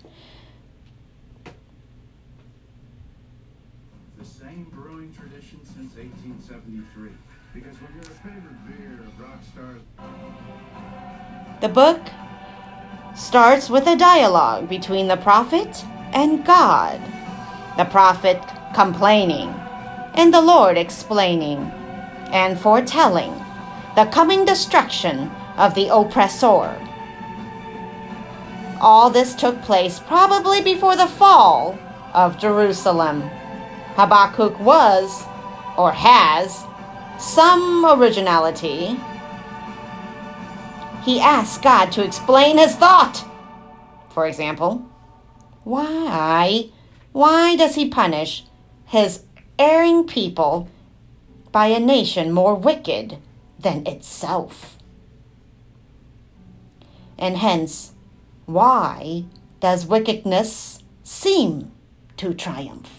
The 4.19 4.25
same 4.25 4.67
brewing 4.73 5.15
tradition 5.15 5.61
since 5.65 5.95
1873. 5.95 7.11
Because 7.55 7.77
when 7.77 7.95
your 7.95 8.03
favorite 8.03 8.67
beer 8.67 9.07
of 9.07 9.21
rock 9.21 9.39
stars. 9.53 9.83
The 11.61 11.69
book 11.69 12.01
starts 13.15 13.71
with 13.71 13.87
a 13.87 13.95
dialogue 13.95 14.69
between 14.69 15.07
the 15.07 15.17
prophet 15.17 15.85
and 16.13 16.45
God 16.45 17.01
the 17.77 17.85
prophet 17.85 18.43
complaining, 18.75 19.49
and 20.15 20.33
the 20.33 20.41
Lord 20.41 20.77
explaining 20.77 21.59
and 22.33 22.59
foretelling 22.59 23.33
the 23.95 24.07
coming 24.07 24.45
destruction 24.45 25.31
of 25.57 25.75
the 25.75 25.89
oppressor. 25.89 26.79
All 28.81 29.11
this 29.11 29.35
took 29.35 29.61
place 29.63 29.99
probably 29.99 30.61
before 30.61 30.97
the 30.97 31.07
fall 31.07 31.79
of 32.15 32.39
Jerusalem. 32.39 33.23
Habakkuk 33.95 34.59
was, 34.59 35.25
or 35.77 35.93
has, 35.93 36.65
some 37.19 37.85
originality. 37.85 38.99
He 41.05 41.21
asked 41.21 41.63
God 41.63 41.93
to 41.93 42.05
explain 42.05 42.59
his 42.59 42.75
thought. 42.75 43.25
For 44.11 44.27
example, 44.27 44.85
why 45.65 46.71
why 47.13 47.57
does 47.57 47.75
he 47.75 47.89
punish 47.89 48.45
his 48.87 49.25
erring 49.59 50.05
people 50.05 50.69
by 51.51 51.67
a 51.67 51.79
nation 51.79 52.33
more 52.33 52.55
wicked 52.55 53.19
than 53.59 53.87
itself? 53.87 54.79
And 57.19 57.37
hence, 57.37 57.93
why 58.47 59.25
does 59.61 59.87
wickedness 59.87 60.83
seem 61.05 61.71
to 62.17 62.35
triumph? 62.35 62.91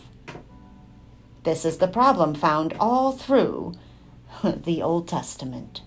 This 1.43 1.65
is 1.65 1.77
the 1.77 1.87
problem 1.87 2.35
found 2.35 2.73
all 2.79 3.11
through 3.11 3.73
the 4.43 4.81
Old 4.81 5.07
Testament. 5.07 5.81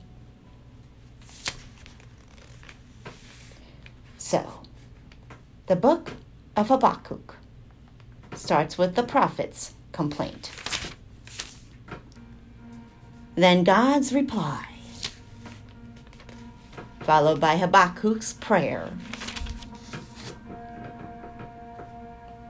So, 4.19 4.45
the 5.67 5.77
book 5.77 6.15
of 6.57 6.69
Habakkuk 6.69 7.36
starts 8.39 8.79
with 8.79 8.95
the 8.95 9.03
prophet's 9.03 9.75
complaint. 9.93 10.51
Then 13.35 13.65
God's 13.65 14.13
reply, 14.13 14.67
followed 17.01 17.41
by 17.41 17.57
Habakkuk's 17.57 18.33
prayer. 18.35 18.91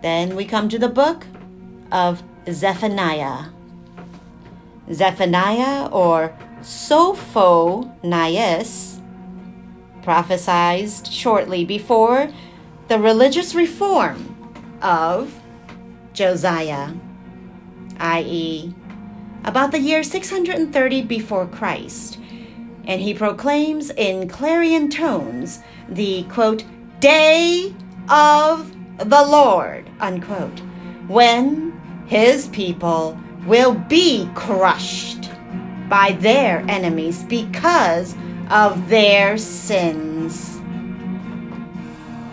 Then 0.03 0.37
we 0.37 0.45
come 0.45 0.69
to 0.69 0.79
the 0.79 0.89
book 0.89 1.27
of 1.91 2.23
Zephaniah. 2.49 3.47
Zephaniah 4.93 5.89
or 5.89 6.37
Sophonias 6.61 7.91
prophesied 10.03 11.07
shortly 11.09 11.65
before 11.65 12.29
the 12.87 13.01
religious 13.01 13.55
reform 13.57 14.33
of 14.81 15.35
Josiah, 16.17 16.93
i.e., 18.01 18.75
about 19.45 19.71
the 19.71 19.79
year 19.79 20.03
630 20.03 21.03
before 21.03 21.47
Christ, 21.47 22.19
and 22.87 23.01
he 23.01 23.15
proclaims 23.15 23.91
in 23.91 24.29
clarion 24.29 24.91
tones 24.91 25.61
the 25.91 26.25
quote, 26.25 26.65
day 27.01 27.75
of 28.09 28.75
the 28.99 29.23
Lord, 29.25 29.91
unquote, 30.01 30.61
when 31.07 31.79
his 32.07 32.49
people 32.49 33.19
will 33.47 33.75
be 33.75 34.29
crushed 34.35 35.31
by 35.89 36.13
their 36.21 36.65
enemies 36.69 37.25
because 37.25 38.17
of 38.51 38.89
their 38.89 39.39
sins. 39.39 40.61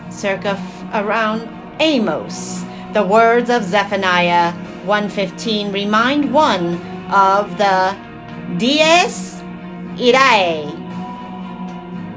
circa 0.10 0.52
f- 0.52 0.86
around 0.94 1.50
Amos. 1.82 2.64
The 2.94 3.04
words 3.04 3.50
of 3.50 3.64
Zephaniah 3.64 4.52
115 4.86 5.72
remind 5.72 6.32
one 6.32 6.80
of 7.12 7.58
the 7.58 7.98
Dies 8.60 9.42
Irae, 10.00 10.68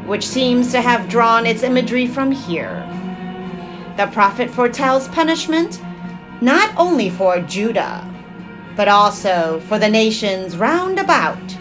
which 0.05 0.27
seems 0.27 0.73
to 0.73 0.83
have 0.83 1.09
drawn 1.09 1.47
its 1.47 1.63
imagery 1.63 2.07
from 2.07 2.31
here. 2.31 2.87
The 3.97 4.09
prophet 4.09 4.51
foretells 4.51 5.09
punishment 5.09 5.81
not 6.43 6.77
only 6.77 7.09
for 7.09 7.41
Judah, 7.41 8.07
but 8.77 8.87
also 8.87 9.61
for 9.69 9.79
the 9.79 9.89
nations 9.89 10.59
round 10.59 10.99
about. 10.99 11.57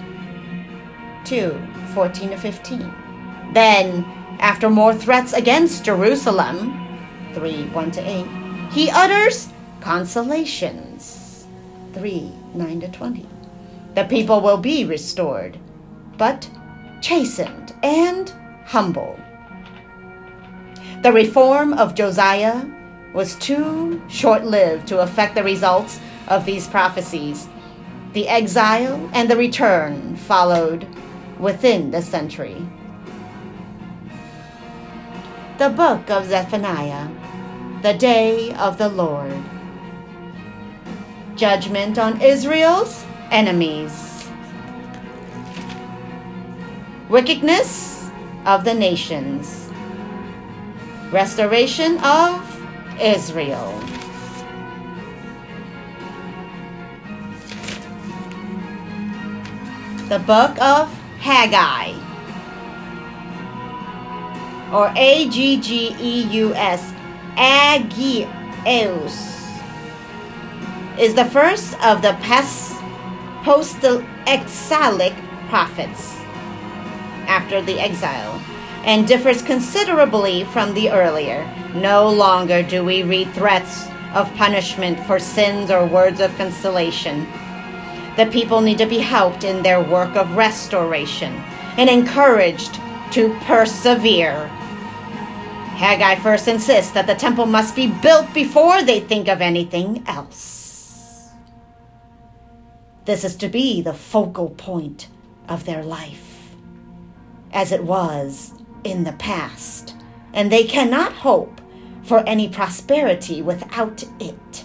2 1.24 1.58
14 1.94 2.32
to 2.32 2.38
15. 2.38 2.94
Then, 3.54 4.04
after 4.40 4.70
more 4.70 4.94
threats 4.94 5.32
against 5.32 5.86
Jerusalem, 5.86 6.74
3 7.34 7.68
1 7.70 7.92
to 7.92 8.02
8, 8.02 8.45
he 8.76 8.92
utters 8.92 9.48
consolations. 9.80 11.48
3 11.94 12.30
9 12.54 12.82
to 12.82 12.88
20. 12.90 13.26
The 13.94 14.04
people 14.04 14.42
will 14.42 14.58
be 14.58 14.84
restored, 14.84 15.58
but 16.18 16.50
chastened 17.00 17.74
and 17.82 18.30
humble. 18.66 19.18
The 21.04 21.14
reform 21.14 21.72
of 21.72 21.96
Josiah 21.96 22.66
was 23.14 23.36
too 23.36 24.02
short 24.10 24.44
lived 24.44 24.88
to 24.88 25.00
affect 25.00 25.36
the 25.36 25.44
results 25.44 26.02
of 26.28 26.46
these 26.46 26.68
prophecies. 26.68 27.48
The 28.12 28.28
exile 28.28 29.10
and 29.14 29.30
the 29.30 29.38
return 29.38 30.18
followed 30.18 30.86
within 31.40 31.92
the 31.92 32.02
century. 32.02 32.68
The 35.60 35.70
book 35.70 36.10
of 36.10 36.26
Zephaniah, 36.26 37.08
the 37.86 37.94
day 37.94 38.52
of 38.56 38.80
the 38.80 38.90
Lord. 38.90 39.32
Judgment 41.36 42.00
on 42.00 42.20
Israel's 42.20 43.06
enemies. 43.30 44.28
Wickedness 47.10 48.10
of 48.48 48.64
the 48.66 48.74
nations. 48.74 49.70
Restoration 51.12 52.00
of 52.00 52.42
Israel. 53.00 53.70
The 60.10 60.18
book 60.26 60.60
of 60.60 60.92
Haggai, 61.20 61.94
or 64.74 64.92
A 64.96 65.30
G 65.30 65.62
G 65.62 65.96
E 66.00 66.24
U 66.42 66.52
S, 66.56 66.95
Aggeus, 67.38 68.30
is 70.98 71.14
the 71.14 71.26
first 71.26 71.74
of 71.84 72.02
the 72.02 72.16
post-exilic 73.44 75.14
prophets 75.50 76.16
after 77.28 77.62
the 77.62 77.80
exile 77.80 78.42
and 78.86 79.08
differs 79.08 79.42
considerably 79.42 80.44
from 80.46 80.74
the 80.74 80.90
earlier. 80.90 81.46
No 81.74 82.10
longer 82.10 82.64
do 82.64 82.86
we 82.86 83.04
read 83.04 83.32
threats 83.34 83.88
of 84.14 84.34
punishment 84.36 85.00
for 85.02 85.20
sins 85.20 85.70
or 85.70 85.86
words 85.86 86.22
of 86.22 86.34
consolation. 86.38 87.28
The 88.16 88.28
people 88.28 88.62
need 88.62 88.78
to 88.78 88.86
be 88.86 89.00
helped 89.00 89.44
in 89.44 89.62
their 89.62 89.82
work 89.82 90.16
of 90.16 90.38
restoration 90.38 91.34
and 91.78 91.90
encouraged 91.90 92.80
to 93.12 93.38
persevere. 93.42 94.50
Haggai 95.76 96.16
first 96.16 96.48
insists 96.48 96.92
that 96.94 97.06
the 97.06 97.16
temple 97.16 97.46
must 97.46 97.76
be 97.76 97.88
built 97.88 98.34
before 98.34 98.82
they 98.82 99.02
think 99.02 99.28
of 99.28 99.42
anything 99.42 100.04
else. 100.08 101.30
This 103.04 103.24
is 103.24 103.36
to 103.36 103.50
be 103.50 103.82
the 103.82 103.94
focal 103.94 104.50
point 104.50 105.10
of 105.50 105.66
their 105.66 105.84
life, 105.84 106.56
as 107.52 107.72
it 107.72 107.84
was 107.84 108.54
in 108.84 109.04
the 109.04 109.14
past, 109.14 109.96
and 110.34 110.52
they 110.52 110.64
cannot 110.64 111.12
hope 111.14 111.62
for 112.04 112.20
any 112.28 112.48
prosperity 112.48 113.42
without 113.42 114.04
it. 114.20 114.64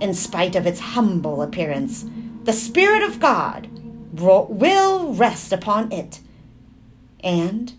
In 0.00 0.14
spite 0.14 0.54
of 0.54 0.66
its 0.66 0.80
humble 0.80 1.42
appearance, 1.42 2.06
the 2.44 2.52
Spirit 2.52 3.02
of 3.02 3.20
God 3.20 3.68
will 4.12 5.12
rest 5.14 5.52
upon 5.52 5.92
it, 5.92 6.20
and 7.22 7.74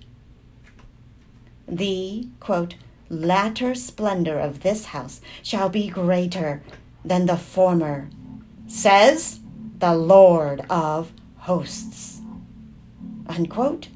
the 1.72 2.28
quote, 2.42 2.76
latter 3.10 3.74
splendor 3.74 4.38
of 4.38 4.62
this 4.62 4.86
house 4.86 5.22
shall 5.42 5.70
be 5.70 5.88
greater 5.88 6.62
than 7.04 7.26
the 7.26 7.38
former, 7.38 8.10
says 8.68 9.40
the 9.80 9.96
Lord 9.96 10.66
of 10.70 11.12
hosts. 11.38 12.22
Unquote. 13.28 13.88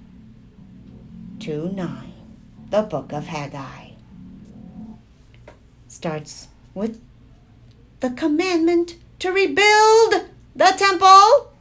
2 1.40 1.70
9, 1.70 2.14
the 2.70 2.82
book 2.82 3.12
of 3.12 3.28
Haggai. 3.28 3.90
Starts 5.88 6.48
with 6.74 7.02
the 8.00 8.10
commandment 8.10 8.96
to 9.20 9.32
rebuild 9.32 10.26
the 10.56 10.74
temple. 10.78 11.55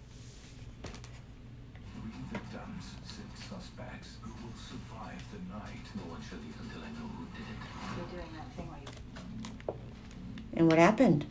And 10.57 10.69
what 10.69 10.79
happened? 10.79 11.27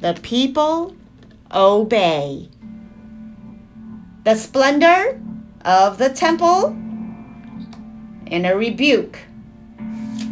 The 0.00 0.14
people 0.22 0.94
obey. 1.52 2.48
The 4.24 4.36
splendor 4.36 5.20
of 5.64 5.98
the 5.98 6.10
temple 6.10 6.66
and 8.26 8.46
a 8.46 8.56
rebuke 8.56 9.18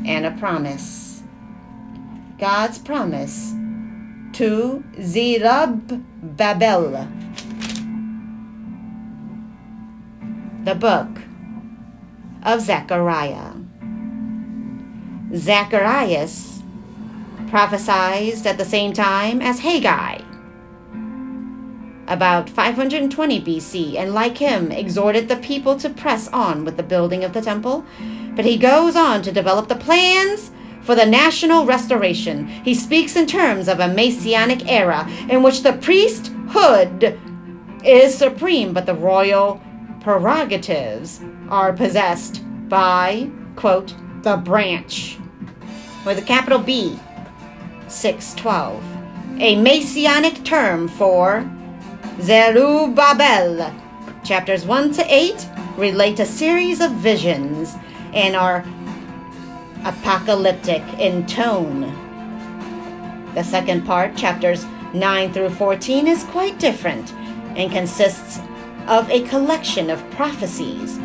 and 0.06 0.26
a 0.26 0.30
promise. 0.33 1.22
God's 2.38 2.78
promise 2.78 3.52
to 4.33 4.83
Zerubbabel. 5.02 7.09
The 10.64 10.74
book 10.74 11.09
of 12.42 12.61
Zechariah. 12.61 13.49
Zacharias 15.34 16.62
prophesied 17.48 18.46
at 18.46 18.58
the 18.58 18.64
same 18.64 18.92
time 18.92 19.40
as 19.40 19.60
Haggai, 19.60 20.22
about 22.08 22.50
520 22.50 23.40
BC, 23.40 23.96
and 23.96 24.12
like 24.12 24.38
him, 24.38 24.72
exhorted 24.72 25.28
the 25.28 25.36
people 25.36 25.76
to 25.76 25.88
press 25.88 26.28
on 26.28 26.64
with 26.64 26.76
the 26.76 26.82
building 26.82 27.22
of 27.22 27.32
the 27.32 27.40
temple. 27.40 27.84
But 28.34 28.44
he 28.44 28.56
goes 28.56 28.96
on 28.96 29.22
to 29.22 29.32
develop 29.32 29.68
the 29.68 29.76
plans 29.76 30.50
for 30.82 30.94
the 30.94 31.06
national 31.06 31.66
restoration. 31.66 32.48
He 32.48 32.74
speaks 32.74 33.14
in 33.14 33.26
terms 33.26 33.68
of 33.68 33.78
a 33.80 33.88
messianic 33.88 34.68
era 34.68 35.08
in 35.28 35.42
which 35.42 35.62
the 35.62 35.74
priesthood 35.74 37.18
is 37.84 38.14
supreme, 38.16 38.72
but 38.72 38.86
the 38.86 38.94
royal 38.94 39.60
prerogatives 40.00 41.20
are 41.48 41.72
possessed 41.72 42.42
by, 42.68 43.30
quote, 43.56 43.94
the 44.22 44.37
branch, 44.37 45.18
with 46.04 46.18
a 46.18 46.22
capital 46.22 46.59
B, 46.59 46.98
612, 47.88 48.83
a 49.40 49.56
messianic 49.56 50.44
term 50.44 50.88
for 50.88 51.50
Zerubbabel. 52.20 53.74
Chapters 54.22 54.66
1 54.66 54.92
to 54.92 55.04
8 55.14 55.48
relate 55.76 56.20
a 56.20 56.26
series 56.26 56.80
of 56.80 56.92
visions 56.92 57.74
and 58.12 58.37
are 58.37 58.64
apocalyptic 59.85 60.83
in 60.98 61.26
tone. 61.26 61.80
The 63.35 63.42
second 63.42 63.87
part, 63.87 64.16
chapters 64.16 64.66
9 64.92 65.33
through 65.33 65.50
14, 65.50 66.06
is 66.06 66.24
quite 66.24 66.59
different 66.59 67.14
and 67.56 67.72
consists 67.72 68.38
of 68.87 69.09
a 69.09 69.22
collection 69.22 69.88
of 69.88 70.09
prophecies 70.11 70.98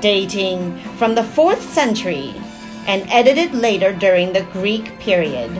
dating 0.00 0.78
from 0.96 1.14
the 1.14 1.22
4th 1.22 1.60
century 1.60 2.34
and 2.86 3.08
edited 3.10 3.54
later 3.54 3.92
during 3.92 4.32
the 4.32 4.46
Greek 4.52 4.98
period. 4.98 5.50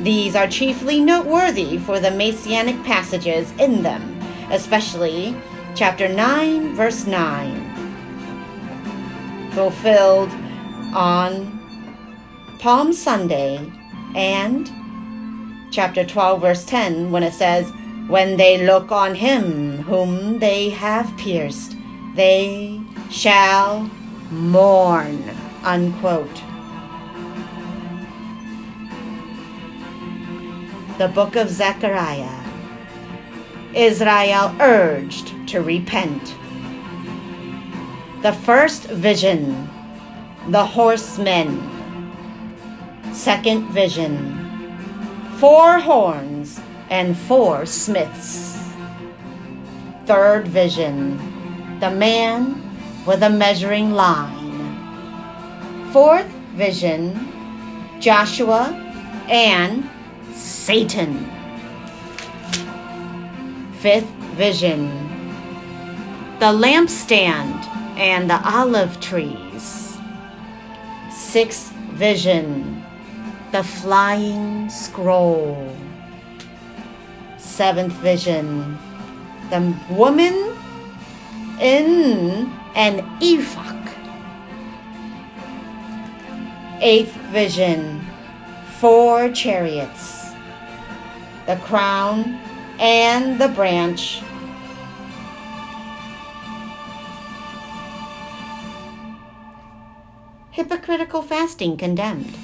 These 0.00 0.34
are 0.34 0.46
chiefly 0.46 1.00
noteworthy 1.00 1.78
for 1.78 2.00
the 2.00 2.10
messianic 2.10 2.82
passages 2.84 3.52
in 3.58 3.82
them, 3.82 4.18
especially 4.50 5.34
chapter 5.74 6.08
9, 6.08 6.74
verse 6.74 7.06
9, 7.06 9.50
fulfilled 9.52 10.30
on 10.94 11.58
Palm 12.58 12.92
Sunday, 12.92 13.70
and 14.14 14.70
chapter 15.70 16.04
12, 16.04 16.40
verse 16.40 16.64
10, 16.64 17.10
when 17.10 17.22
it 17.22 17.32
says, 17.32 17.70
When 18.08 18.36
they 18.36 18.66
look 18.66 18.90
on 18.90 19.14
him 19.14 19.78
whom 19.82 20.38
they 20.38 20.70
have 20.70 21.16
pierced, 21.16 21.76
they 22.14 22.80
shall 23.10 23.90
mourn. 24.30 25.22
Unquote. 25.62 26.42
The 31.00 31.08
book 31.08 31.34
of 31.34 31.48
Zechariah, 31.48 32.44
Israel 33.74 34.54
urged 34.60 35.48
to 35.48 35.62
repent. 35.62 36.34
The 38.20 38.34
first 38.34 38.84
vision, 38.84 39.66
the 40.48 40.62
horsemen. 40.62 41.48
Second 43.14 43.70
vision, 43.70 44.12
four 45.38 45.78
horns 45.78 46.60
and 46.90 47.16
four 47.16 47.64
smiths. 47.64 48.62
Third 50.04 50.46
vision, 50.48 51.16
the 51.80 51.92
man 51.92 52.60
with 53.06 53.22
a 53.22 53.30
measuring 53.30 53.92
line. 53.92 54.60
Fourth 55.94 56.30
vision, 56.56 57.16
Joshua 58.00 58.68
and 59.30 59.89
Satan. 60.34 61.28
Fifth 63.80 64.10
vision, 64.36 64.88
the 66.38 66.46
lampstand 66.46 67.64
and 67.96 68.28
the 68.28 68.40
olive 68.44 69.00
trees. 69.00 69.98
Sixth 71.10 71.72
vision, 71.92 72.84
the 73.52 73.62
flying 73.62 74.68
scroll. 74.68 75.74
Seventh 77.38 77.92
vision, 77.94 78.78
the 79.50 79.74
woman 79.90 80.56
in 81.60 82.50
an 82.74 83.04
ephod. 83.20 83.76
Eighth 86.80 87.14
vision, 87.32 88.00
four 88.78 89.30
chariots, 89.32 90.19
the 91.46 91.56
crown 91.56 92.40
and 92.78 93.40
the 93.40 93.48
branch. 93.48 94.22
Hypocritical 100.50 101.22
fasting 101.22 101.76
condemned. 101.76 102.36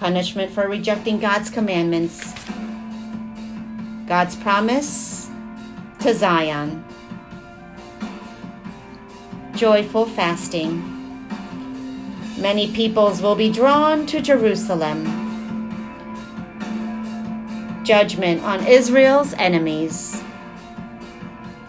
Punishment 0.00 0.50
for 0.50 0.68
rejecting 0.68 1.18
God's 1.18 1.48
commandments. 1.48 2.34
God's 4.06 4.36
promise 4.36 5.30
to 6.00 6.12
Zion. 6.12 6.84
Joyful 9.54 10.06
fasting. 10.06 10.88
Many 12.38 12.72
peoples 12.72 13.22
will 13.22 13.36
be 13.36 13.50
drawn 13.50 14.04
to 14.06 14.20
Jerusalem. 14.20 15.21
Judgment 17.84 18.42
on 18.42 18.66
Israel's 18.66 19.34
enemies. 19.34 20.22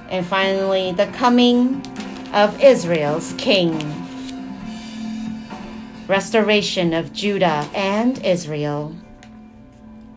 And 0.09 0.25
finally, 0.25 0.91
the 0.91 1.07
coming 1.07 1.81
of 2.33 2.61
Israel's 2.61 3.33
king. 3.37 3.79
Restoration 6.07 6.93
of 6.93 7.13
Judah 7.13 7.67
and 7.73 8.23
Israel. 8.23 8.95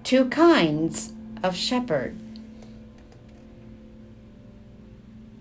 Two 0.04 0.28
kinds 0.28 1.12
of 1.42 1.56
shepherd. 1.56 2.16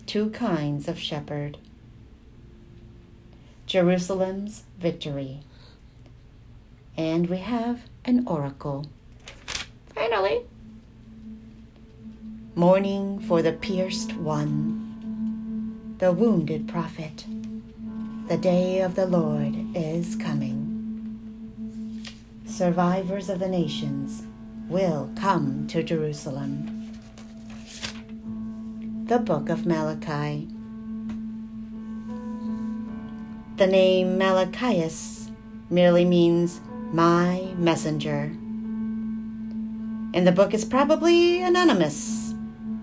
Two 0.06 0.30
kinds 0.30 0.88
of 0.88 0.98
shepherd. 0.98 1.58
Jerusalem's 3.66 4.62
victory. 4.78 5.40
And 6.96 7.28
we 7.28 7.38
have 7.38 7.82
an 8.04 8.26
oracle. 8.26 8.86
Finally. 9.96 10.42
Mourning 12.54 13.18
for 13.18 13.40
the 13.40 13.54
pierced 13.54 14.12
one, 14.12 15.96
the 15.98 16.12
wounded 16.12 16.68
prophet. 16.68 17.24
The 18.28 18.36
day 18.36 18.80
of 18.80 18.94
the 18.94 19.06
Lord 19.06 19.56
is 19.74 20.14
coming. 20.14 22.06
Survivors 22.44 23.30
of 23.30 23.38
the 23.38 23.48
nations 23.48 24.24
will 24.68 25.10
come 25.16 25.66
to 25.68 25.82
Jerusalem. 25.82 26.92
The 29.06 29.18
Book 29.18 29.48
of 29.48 29.64
Malachi. 29.64 30.46
The 33.56 33.66
name 33.66 34.18
Malachias 34.18 35.30
merely 35.70 36.04
means 36.04 36.60
my 36.92 37.54
messenger. 37.56 38.36
And 40.16 40.26
the 40.26 40.32
book 40.32 40.54
is 40.54 40.64
probably 40.64 41.42
anonymous. 41.42 42.32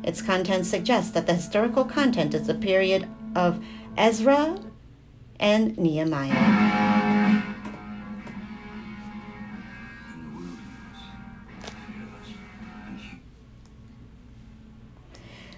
Its 0.03 0.21
content 0.21 0.67
suggests 0.67 1.09
that 1.13 1.25
the 1.25 1.33
historical 1.33 1.83
content 1.83 2.35
is 2.35 2.45
the 2.45 2.53
period 2.53 3.07
of 3.35 3.59
Ezra 3.97 4.59
and 5.39 5.75
Nehemiah. 5.75 7.41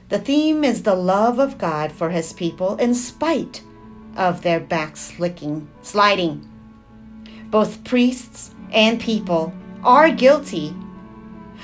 The 0.07 0.19
theme 0.19 0.63
is 0.63 0.83
the 0.83 0.95
love 0.95 1.39
of 1.39 1.57
God 1.57 1.91
for 1.91 2.09
his 2.09 2.31
people 2.31 2.77
in 2.77 2.95
spite 2.95 3.61
of 4.15 4.43
their 4.43 4.61
backslicking, 4.61 5.67
sliding. 5.81 6.49
Both 7.49 7.83
priests 7.83 8.55
and 8.71 8.97
people 8.97 9.53
are 9.83 10.09
guilty 10.09 10.73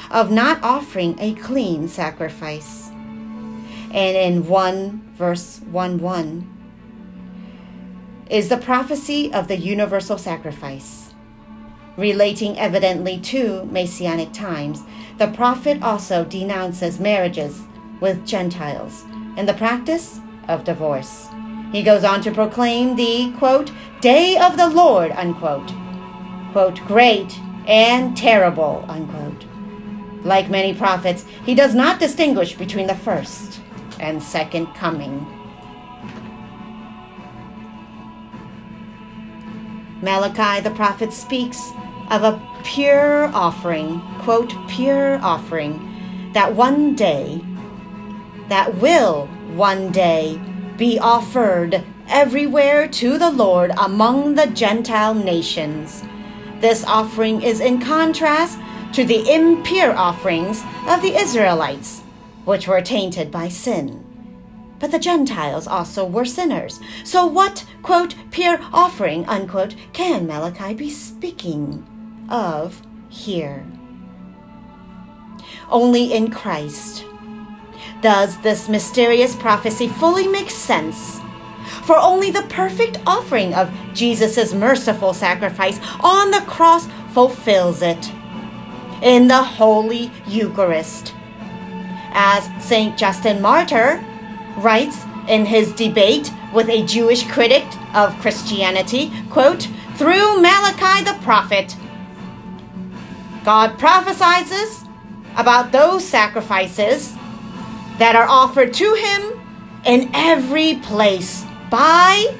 of 0.09 0.31
not 0.31 0.63
offering 0.63 1.15
a 1.19 1.33
clean 1.35 1.87
sacrifice. 1.87 2.89
And 2.89 4.15
in 4.17 4.47
1 4.47 5.13
verse 5.15 5.61
1 5.69 5.99
1 5.99 6.57
is 8.29 8.47
the 8.47 8.57
prophecy 8.57 9.31
of 9.33 9.47
the 9.47 9.57
universal 9.57 10.17
sacrifice. 10.17 11.13
Relating 11.97 12.57
evidently 12.57 13.19
to 13.19 13.65
Messianic 13.65 14.31
times, 14.31 14.83
the 15.17 15.27
prophet 15.27 15.83
also 15.83 16.23
denounces 16.23 16.99
marriages 16.99 17.61
with 17.99 18.25
Gentiles 18.25 19.03
and 19.37 19.47
the 19.47 19.53
practice 19.53 20.19
of 20.47 20.63
divorce. 20.63 21.27
He 21.71 21.83
goes 21.83 22.03
on 22.03 22.21
to 22.21 22.31
proclaim 22.31 22.95
the, 22.95 23.31
quote, 23.37 23.71
day 23.99 24.37
of 24.37 24.57
the 24.57 24.69
Lord, 24.69 25.11
unquote, 25.11 25.71
quote, 26.51 26.79
great 26.87 27.37
and 27.67 28.15
terrible, 28.15 28.85
unquote. 28.87 29.45
Like 30.23 30.49
many 30.49 30.73
prophets, 30.73 31.25
he 31.45 31.55
does 31.55 31.73
not 31.73 31.99
distinguish 31.99 32.55
between 32.55 32.87
the 32.87 32.95
first 32.95 33.61
and 33.99 34.21
second 34.21 34.67
coming. 34.75 35.25
Malachi 40.01 40.61
the 40.61 40.71
prophet 40.71 41.13
speaks 41.13 41.71
of 42.09 42.23
a 42.23 42.41
pure 42.63 43.25
offering, 43.33 44.01
quote, 44.19 44.53
pure 44.67 45.19
offering, 45.21 46.31
that 46.33 46.53
one 46.55 46.95
day, 46.95 47.41
that 48.49 48.75
will 48.77 49.27
one 49.53 49.91
day 49.91 50.39
be 50.77 50.99
offered 50.99 51.83
everywhere 52.07 52.87
to 52.87 53.17
the 53.17 53.31
Lord 53.31 53.71
among 53.77 54.35
the 54.35 54.47
Gentile 54.47 55.13
nations. 55.13 56.03
This 56.59 56.83
offering 56.85 57.41
is 57.41 57.59
in 57.59 57.79
contrast 57.79 58.59
to 58.93 59.05
the 59.05 59.33
impure 59.33 59.95
offerings 59.95 60.63
of 60.87 61.01
the 61.01 61.15
Israelites, 61.15 62.01
which 62.45 62.67
were 62.67 62.81
tainted 62.81 63.31
by 63.31 63.47
sin. 63.47 64.05
But 64.79 64.91
the 64.91 64.99
Gentiles 64.99 65.67
also 65.67 66.05
were 66.05 66.25
sinners. 66.25 66.79
So, 67.03 67.25
what, 67.25 67.65
quote, 67.83 68.15
pure 68.31 68.59
offering, 68.73 69.25
unquote, 69.27 69.75
can 69.93 70.27
Malachi 70.27 70.73
be 70.73 70.89
speaking 70.89 71.85
of 72.29 72.81
here? 73.07 73.65
Only 75.69 76.13
in 76.13 76.31
Christ 76.31 77.05
does 78.01 78.41
this 78.41 78.67
mysterious 78.67 79.35
prophecy 79.35 79.87
fully 79.87 80.27
make 80.27 80.49
sense. 80.49 81.19
For 81.83 81.97
only 81.97 82.31
the 82.31 82.43
perfect 82.43 82.99
offering 83.05 83.53
of 83.53 83.71
Jesus' 83.93 84.53
merciful 84.53 85.13
sacrifice 85.13 85.79
on 86.01 86.31
the 86.31 86.41
cross 86.41 86.87
fulfills 87.13 87.81
it 87.81 88.11
in 89.01 89.27
the 89.27 89.43
Holy 89.43 90.11
Eucharist. 90.27 91.13
As 92.13 92.49
St. 92.63 92.97
Justin 92.97 93.41
Martyr 93.41 94.03
writes 94.57 95.03
in 95.27 95.45
his 95.45 95.71
debate 95.73 96.31
with 96.53 96.69
a 96.69 96.85
Jewish 96.85 97.25
critic 97.27 97.63
of 97.95 98.17
Christianity, 98.19 99.11
quote, 99.29 99.67
through 99.95 100.41
Malachi 100.41 101.03
the 101.03 101.17
prophet, 101.23 101.75
God 103.43 103.79
prophesies 103.79 104.83
about 105.35 105.71
those 105.71 106.07
sacrifices 106.07 107.15
that 107.97 108.15
are 108.15 108.27
offered 108.27 108.73
to 108.73 108.93
him 108.93 109.39
in 109.85 110.09
every 110.13 110.75
place 110.75 111.45
by 111.69 112.35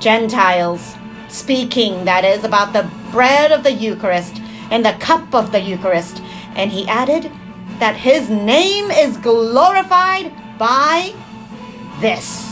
Gentiles, 0.00 0.94
speaking, 1.28 2.04
that 2.04 2.24
is, 2.24 2.44
about 2.44 2.72
the 2.72 2.88
bread 3.10 3.52
of 3.52 3.62
the 3.62 3.72
Eucharist 3.72 4.40
and 4.70 4.84
the 4.84 4.92
cup 4.94 5.34
of 5.34 5.52
the 5.52 5.60
Eucharist. 5.60 6.22
And 6.54 6.70
he 6.70 6.86
added 6.88 7.30
that 7.78 7.96
his 7.96 8.28
name 8.28 8.90
is 8.90 9.16
glorified 9.16 10.32
by 10.58 11.14
this. 12.00 12.44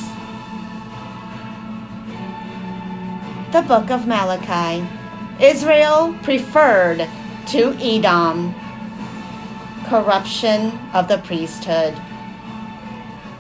The 3.53 3.63
Book 3.63 3.91
of 3.91 4.07
Malachi. 4.07 4.87
Israel 5.41 6.17
preferred 6.23 7.09
to 7.47 7.77
Edom. 7.81 8.55
Corruption 9.87 10.79
of 10.93 11.09
the 11.09 11.19
priesthood. 11.19 11.95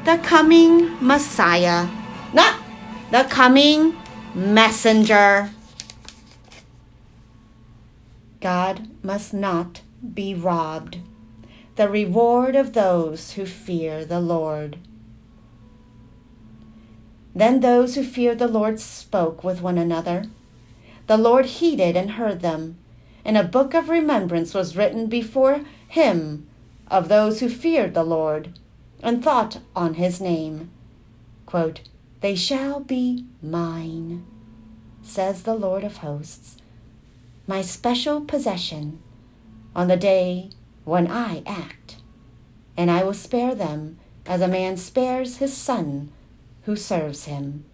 The 0.05 0.19
coming 0.23 0.97
Messiah. 1.05 1.89
Not 2.33 2.61
the 3.11 3.25
coming 3.25 3.97
messenger. 4.35 5.51
God 8.41 8.89
must 9.03 9.33
not 9.33 9.83
be 10.15 10.35
robbed. 10.35 10.99
The 11.77 11.89
reward 11.89 12.57
of 12.57 12.73
those 12.73 13.33
who 13.33 13.47
fear 13.47 14.05
the 14.05 14.21
Lord. 14.21 14.79
Then 17.35 17.61
those 17.61 17.95
who 17.95 18.03
feared 18.03 18.39
the 18.39 18.49
Lord 18.49 18.81
spoke 18.81 19.45
with 19.45 19.61
one 19.61 19.77
another. 19.77 20.25
The 21.07 21.19
Lord 21.19 21.47
heeded 21.47 21.97
and 21.97 22.13
heard 22.13 22.41
them, 22.41 22.79
and 23.25 23.37
a 23.37 23.45
book 23.45 23.75
of 23.75 23.89
remembrance 23.89 24.55
was 24.55 24.77
written 24.77 25.07
before 25.07 25.61
him 25.87 26.47
of 26.89 27.09
those 27.09 27.41
who 27.41 27.49
feared 27.49 27.95
the 27.95 28.05
Lord 28.05 28.59
and 29.03 29.23
thought 29.23 29.61
on 29.75 29.95
his 29.95 30.21
name. 30.21 30.71
Quote, 31.45 31.81
they 32.21 32.35
shall 32.35 32.81
be 32.81 33.27
mine, 33.43 34.25
says 35.03 35.43
the 35.43 35.55
Lord 35.55 35.85
of 35.85 35.99
hosts, 35.99 36.57
my 37.47 37.63
special 37.63 38.21
possession 38.21 38.99
on 39.75 39.89
the 39.89 39.97
day 39.97 40.51
when 40.85 41.11
I 41.11 41.43
act, 41.47 41.97
and 42.77 42.91
I 42.91 43.05
will 43.05 43.15
spare 43.15 43.55
them 43.55 43.99
as 44.27 44.41
a 44.41 44.49
man 44.49 44.77
spares 44.77 45.37
his 45.37 45.55
son 45.55 46.11
who 46.65 46.75
serves 46.77 47.27
him. 47.27 47.65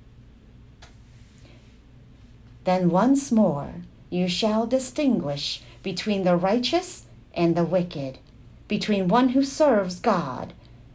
Then 2.65 2.91
once 2.91 3.33
more 3.33 3.75
you 4.11 4.29
shall 4.29 4.67
distinguish 4.67 5.63
between 5.83 6.25
the 6.25 6.37
righteous 6.37 7.07
and 7.35 7.57
the 7.57 7.65
wicked, 7.65 8.19
between 8.69 9.09
one 9.09 9.31
who 9.31 9.43
serves 9.43 9.99
God 9.99 10.53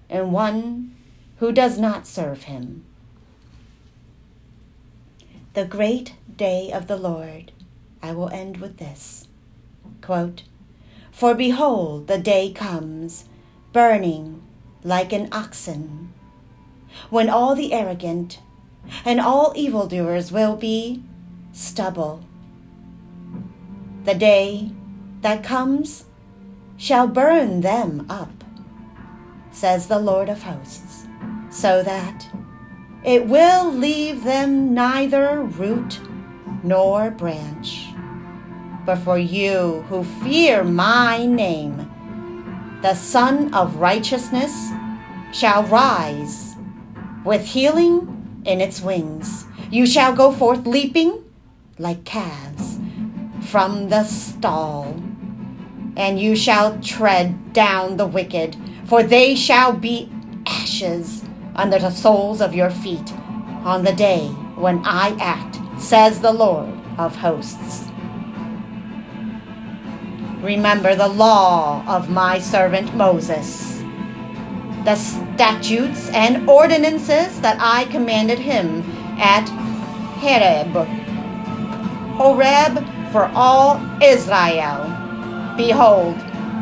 and 0.09 0.31
one 0.31 0.95
who 1.37 1.51
does 1.51 1.77
not 1.77 2.07
serve 2.07 2.43
him. 2.43 2.85
The 5.53 5.65
great 5.65 6.13
day 6.35 6.71
of 6.71 6.87
the 6.87 6.97
Lord. 6.97 7.51
I 8.01 8.13
will 8.13 8.29
end 8.29 8.57
with 8.57 8.77
this 8.77 9.27
quote, 10.01 10.43
For 11.11 11.33
behold, 11.33 12.07
the 12.07 12.17
day 12.17 12.51
comes, 12.51 13.25
burning 13.73 14.41
like 14.83 15.11
an 15.11 15.27
oxen 15.31 16.13
when 17.09 17.29
all 17.29 17.55
the 17.55 17.73
arrogant 17.73 18.39
and 19.05 19.19
all 19.19 19.53
evildoers 19.55 20.31
will 20.31 20.55
be 20.55 21.03
stubble. 21.51 22.23
The 24.05 24.15
day 24.15 24.71
that 25.21 25.43
comes 25.43 26.05
shall 26.77 27.07
burn 27.07 27.61
them 27.61 28.05
up, 28.09 28.43
says 29.51 29.87
the 29.87 29.99
Lord 29.99 30.29
of 30.29 30.43
hosts, 30.43 31.05
so 31.49 31.83
that 31.83 32.27
it 33.03 33.25
will 33.25 33.71
leave 33.71 34.23
them 34.23 34.73
neither 34.73 35.41
root 35.41 35.99
nor 36.63 37.11
branch. 37.11 37.86
But 38.87 38.99
for 38.99 39.17
you 39.17 39.83
who 39.89 40.05
fear 40.23 40.63
my 40.63 41.25
name, 41.25 41.91
the 42.81 42.93
Sun 42.93 43.53
of 43.53 43.75
Righteousness 43.75 44.69
shall 45.33 45.63
rise 45.63 46.55
with 47.25 47.43
healing 47.43 48.41
in 48.45 48.61
its 48.61 48.79
wings. 48.79 49.43
You 49.69 49.85
shall 49.85 50.15
go 50.15 50.31
forth 50.31 50.65
leaping 50.65 51.21
like 51.77 52.05
calves 52.05 52.79
from 53.41 53.89
the 53.89 54.05
stall, 54.05 54.95
and 55.97 56.17
you 56.17 56.33
shall 56.37 56.79
tread 56.79 57.51
down 57.51 57.97
the 57.97 58.07
wicked, 58.07 58.55
for 58.85 59.03
they 59.03 59.35
shall 59.35 59.73
be 59.73 60.09
ashes 60.45 61.25
under 61.57 61.77
the 61.77 61.91
soles 61.91 62.39
of 62.39 62.55
your 62.55 62.69
feet 62.69 63.11
on 63.65 63.83
the 63.83 63.91
day 63.91 64.27
when 64.55 64.81
I 64.85 65.09
act, 65.19 65.59
says 65.77 66.21
the 66.21 66.31
Lord 66.31 66.69
of 66.97 67.17
hosts. 67.17 67.86
Remember 70.41 70.95
the 70.95 71.07
law 71.07 71.83
of 71.87 72.09
my 72.09 72.39
servant 72.39 72.95
Moses 72.95 73.77
the 74.87 74.95
statutes 74.95 76.09
and 76.11 76.49
ordinances 76.49 77.41
that 77.41 77.57
I 77.59 77.83
commanded 77.91 78.39
him 78.39 78.83
at 79.19 79.43
Horeb. 80.21 80.87
Horeb 82.15 83.11
for 83.11 83.29
all 83.35 83.81
Israel. 84.01 84.87
Behold, 85.57 86.15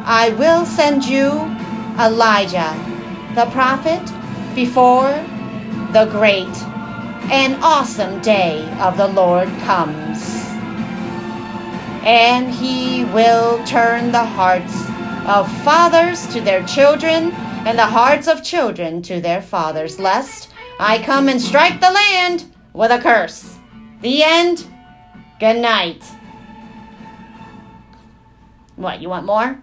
I 0.06 0.34
will 0.40 0.66
send 0.66 1.06
you 1.06 1.34
Elijah, 2.00 2.74
the 3.36 3.46
prophet, 3.52 4.02
before 4.56 5.14
the 5.94 6.08
great 6.10 6.58
and 7.32 7.64
awesome 7.64 8.20
day 8.22 8.68
of 8.80 8.98
the 8.98 9.08
Lord 9.08 9.50
comes. 9.70 10.35
And 12.06 12.54
he 12.54 13.06
will 13.06 13.63
turn 13.65 14.12
the 14.12 14.24
hearts 14.24 14.76
of 15.28 15.52
fathers 15.63 16.28
to 16.28 16.39
their 16.39 16.63
children 16.65 17.32
and 17.65 17.78
the 17.80 17.86
hearts 17.86 18.28
of 18.28 18.44
children 18.44 19.02
to 19.02 19.20
their 19.20 19.41
fathers, 19.41 20.00
lest 20.00 20.50
I 20.80 21.02
come 21.02 21.28
and 21.30 21.41
strike 21.41 21.82
the 21.82 21.89
land 21.89 22.46
with 22.74 22.91
a 22.91 23.00
curse. 23.00 23.58
The 24.02 24.24
end. 24.24 24.68
Good 25.39 25.58
night. 25.58 26.04
What, 28.76 29.02
you 29.02 29.10
want 29.10 29.26
more? 29.26 29.60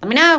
Let 0.00 0.08
me 0.08 0.14
know. 0.14 0.34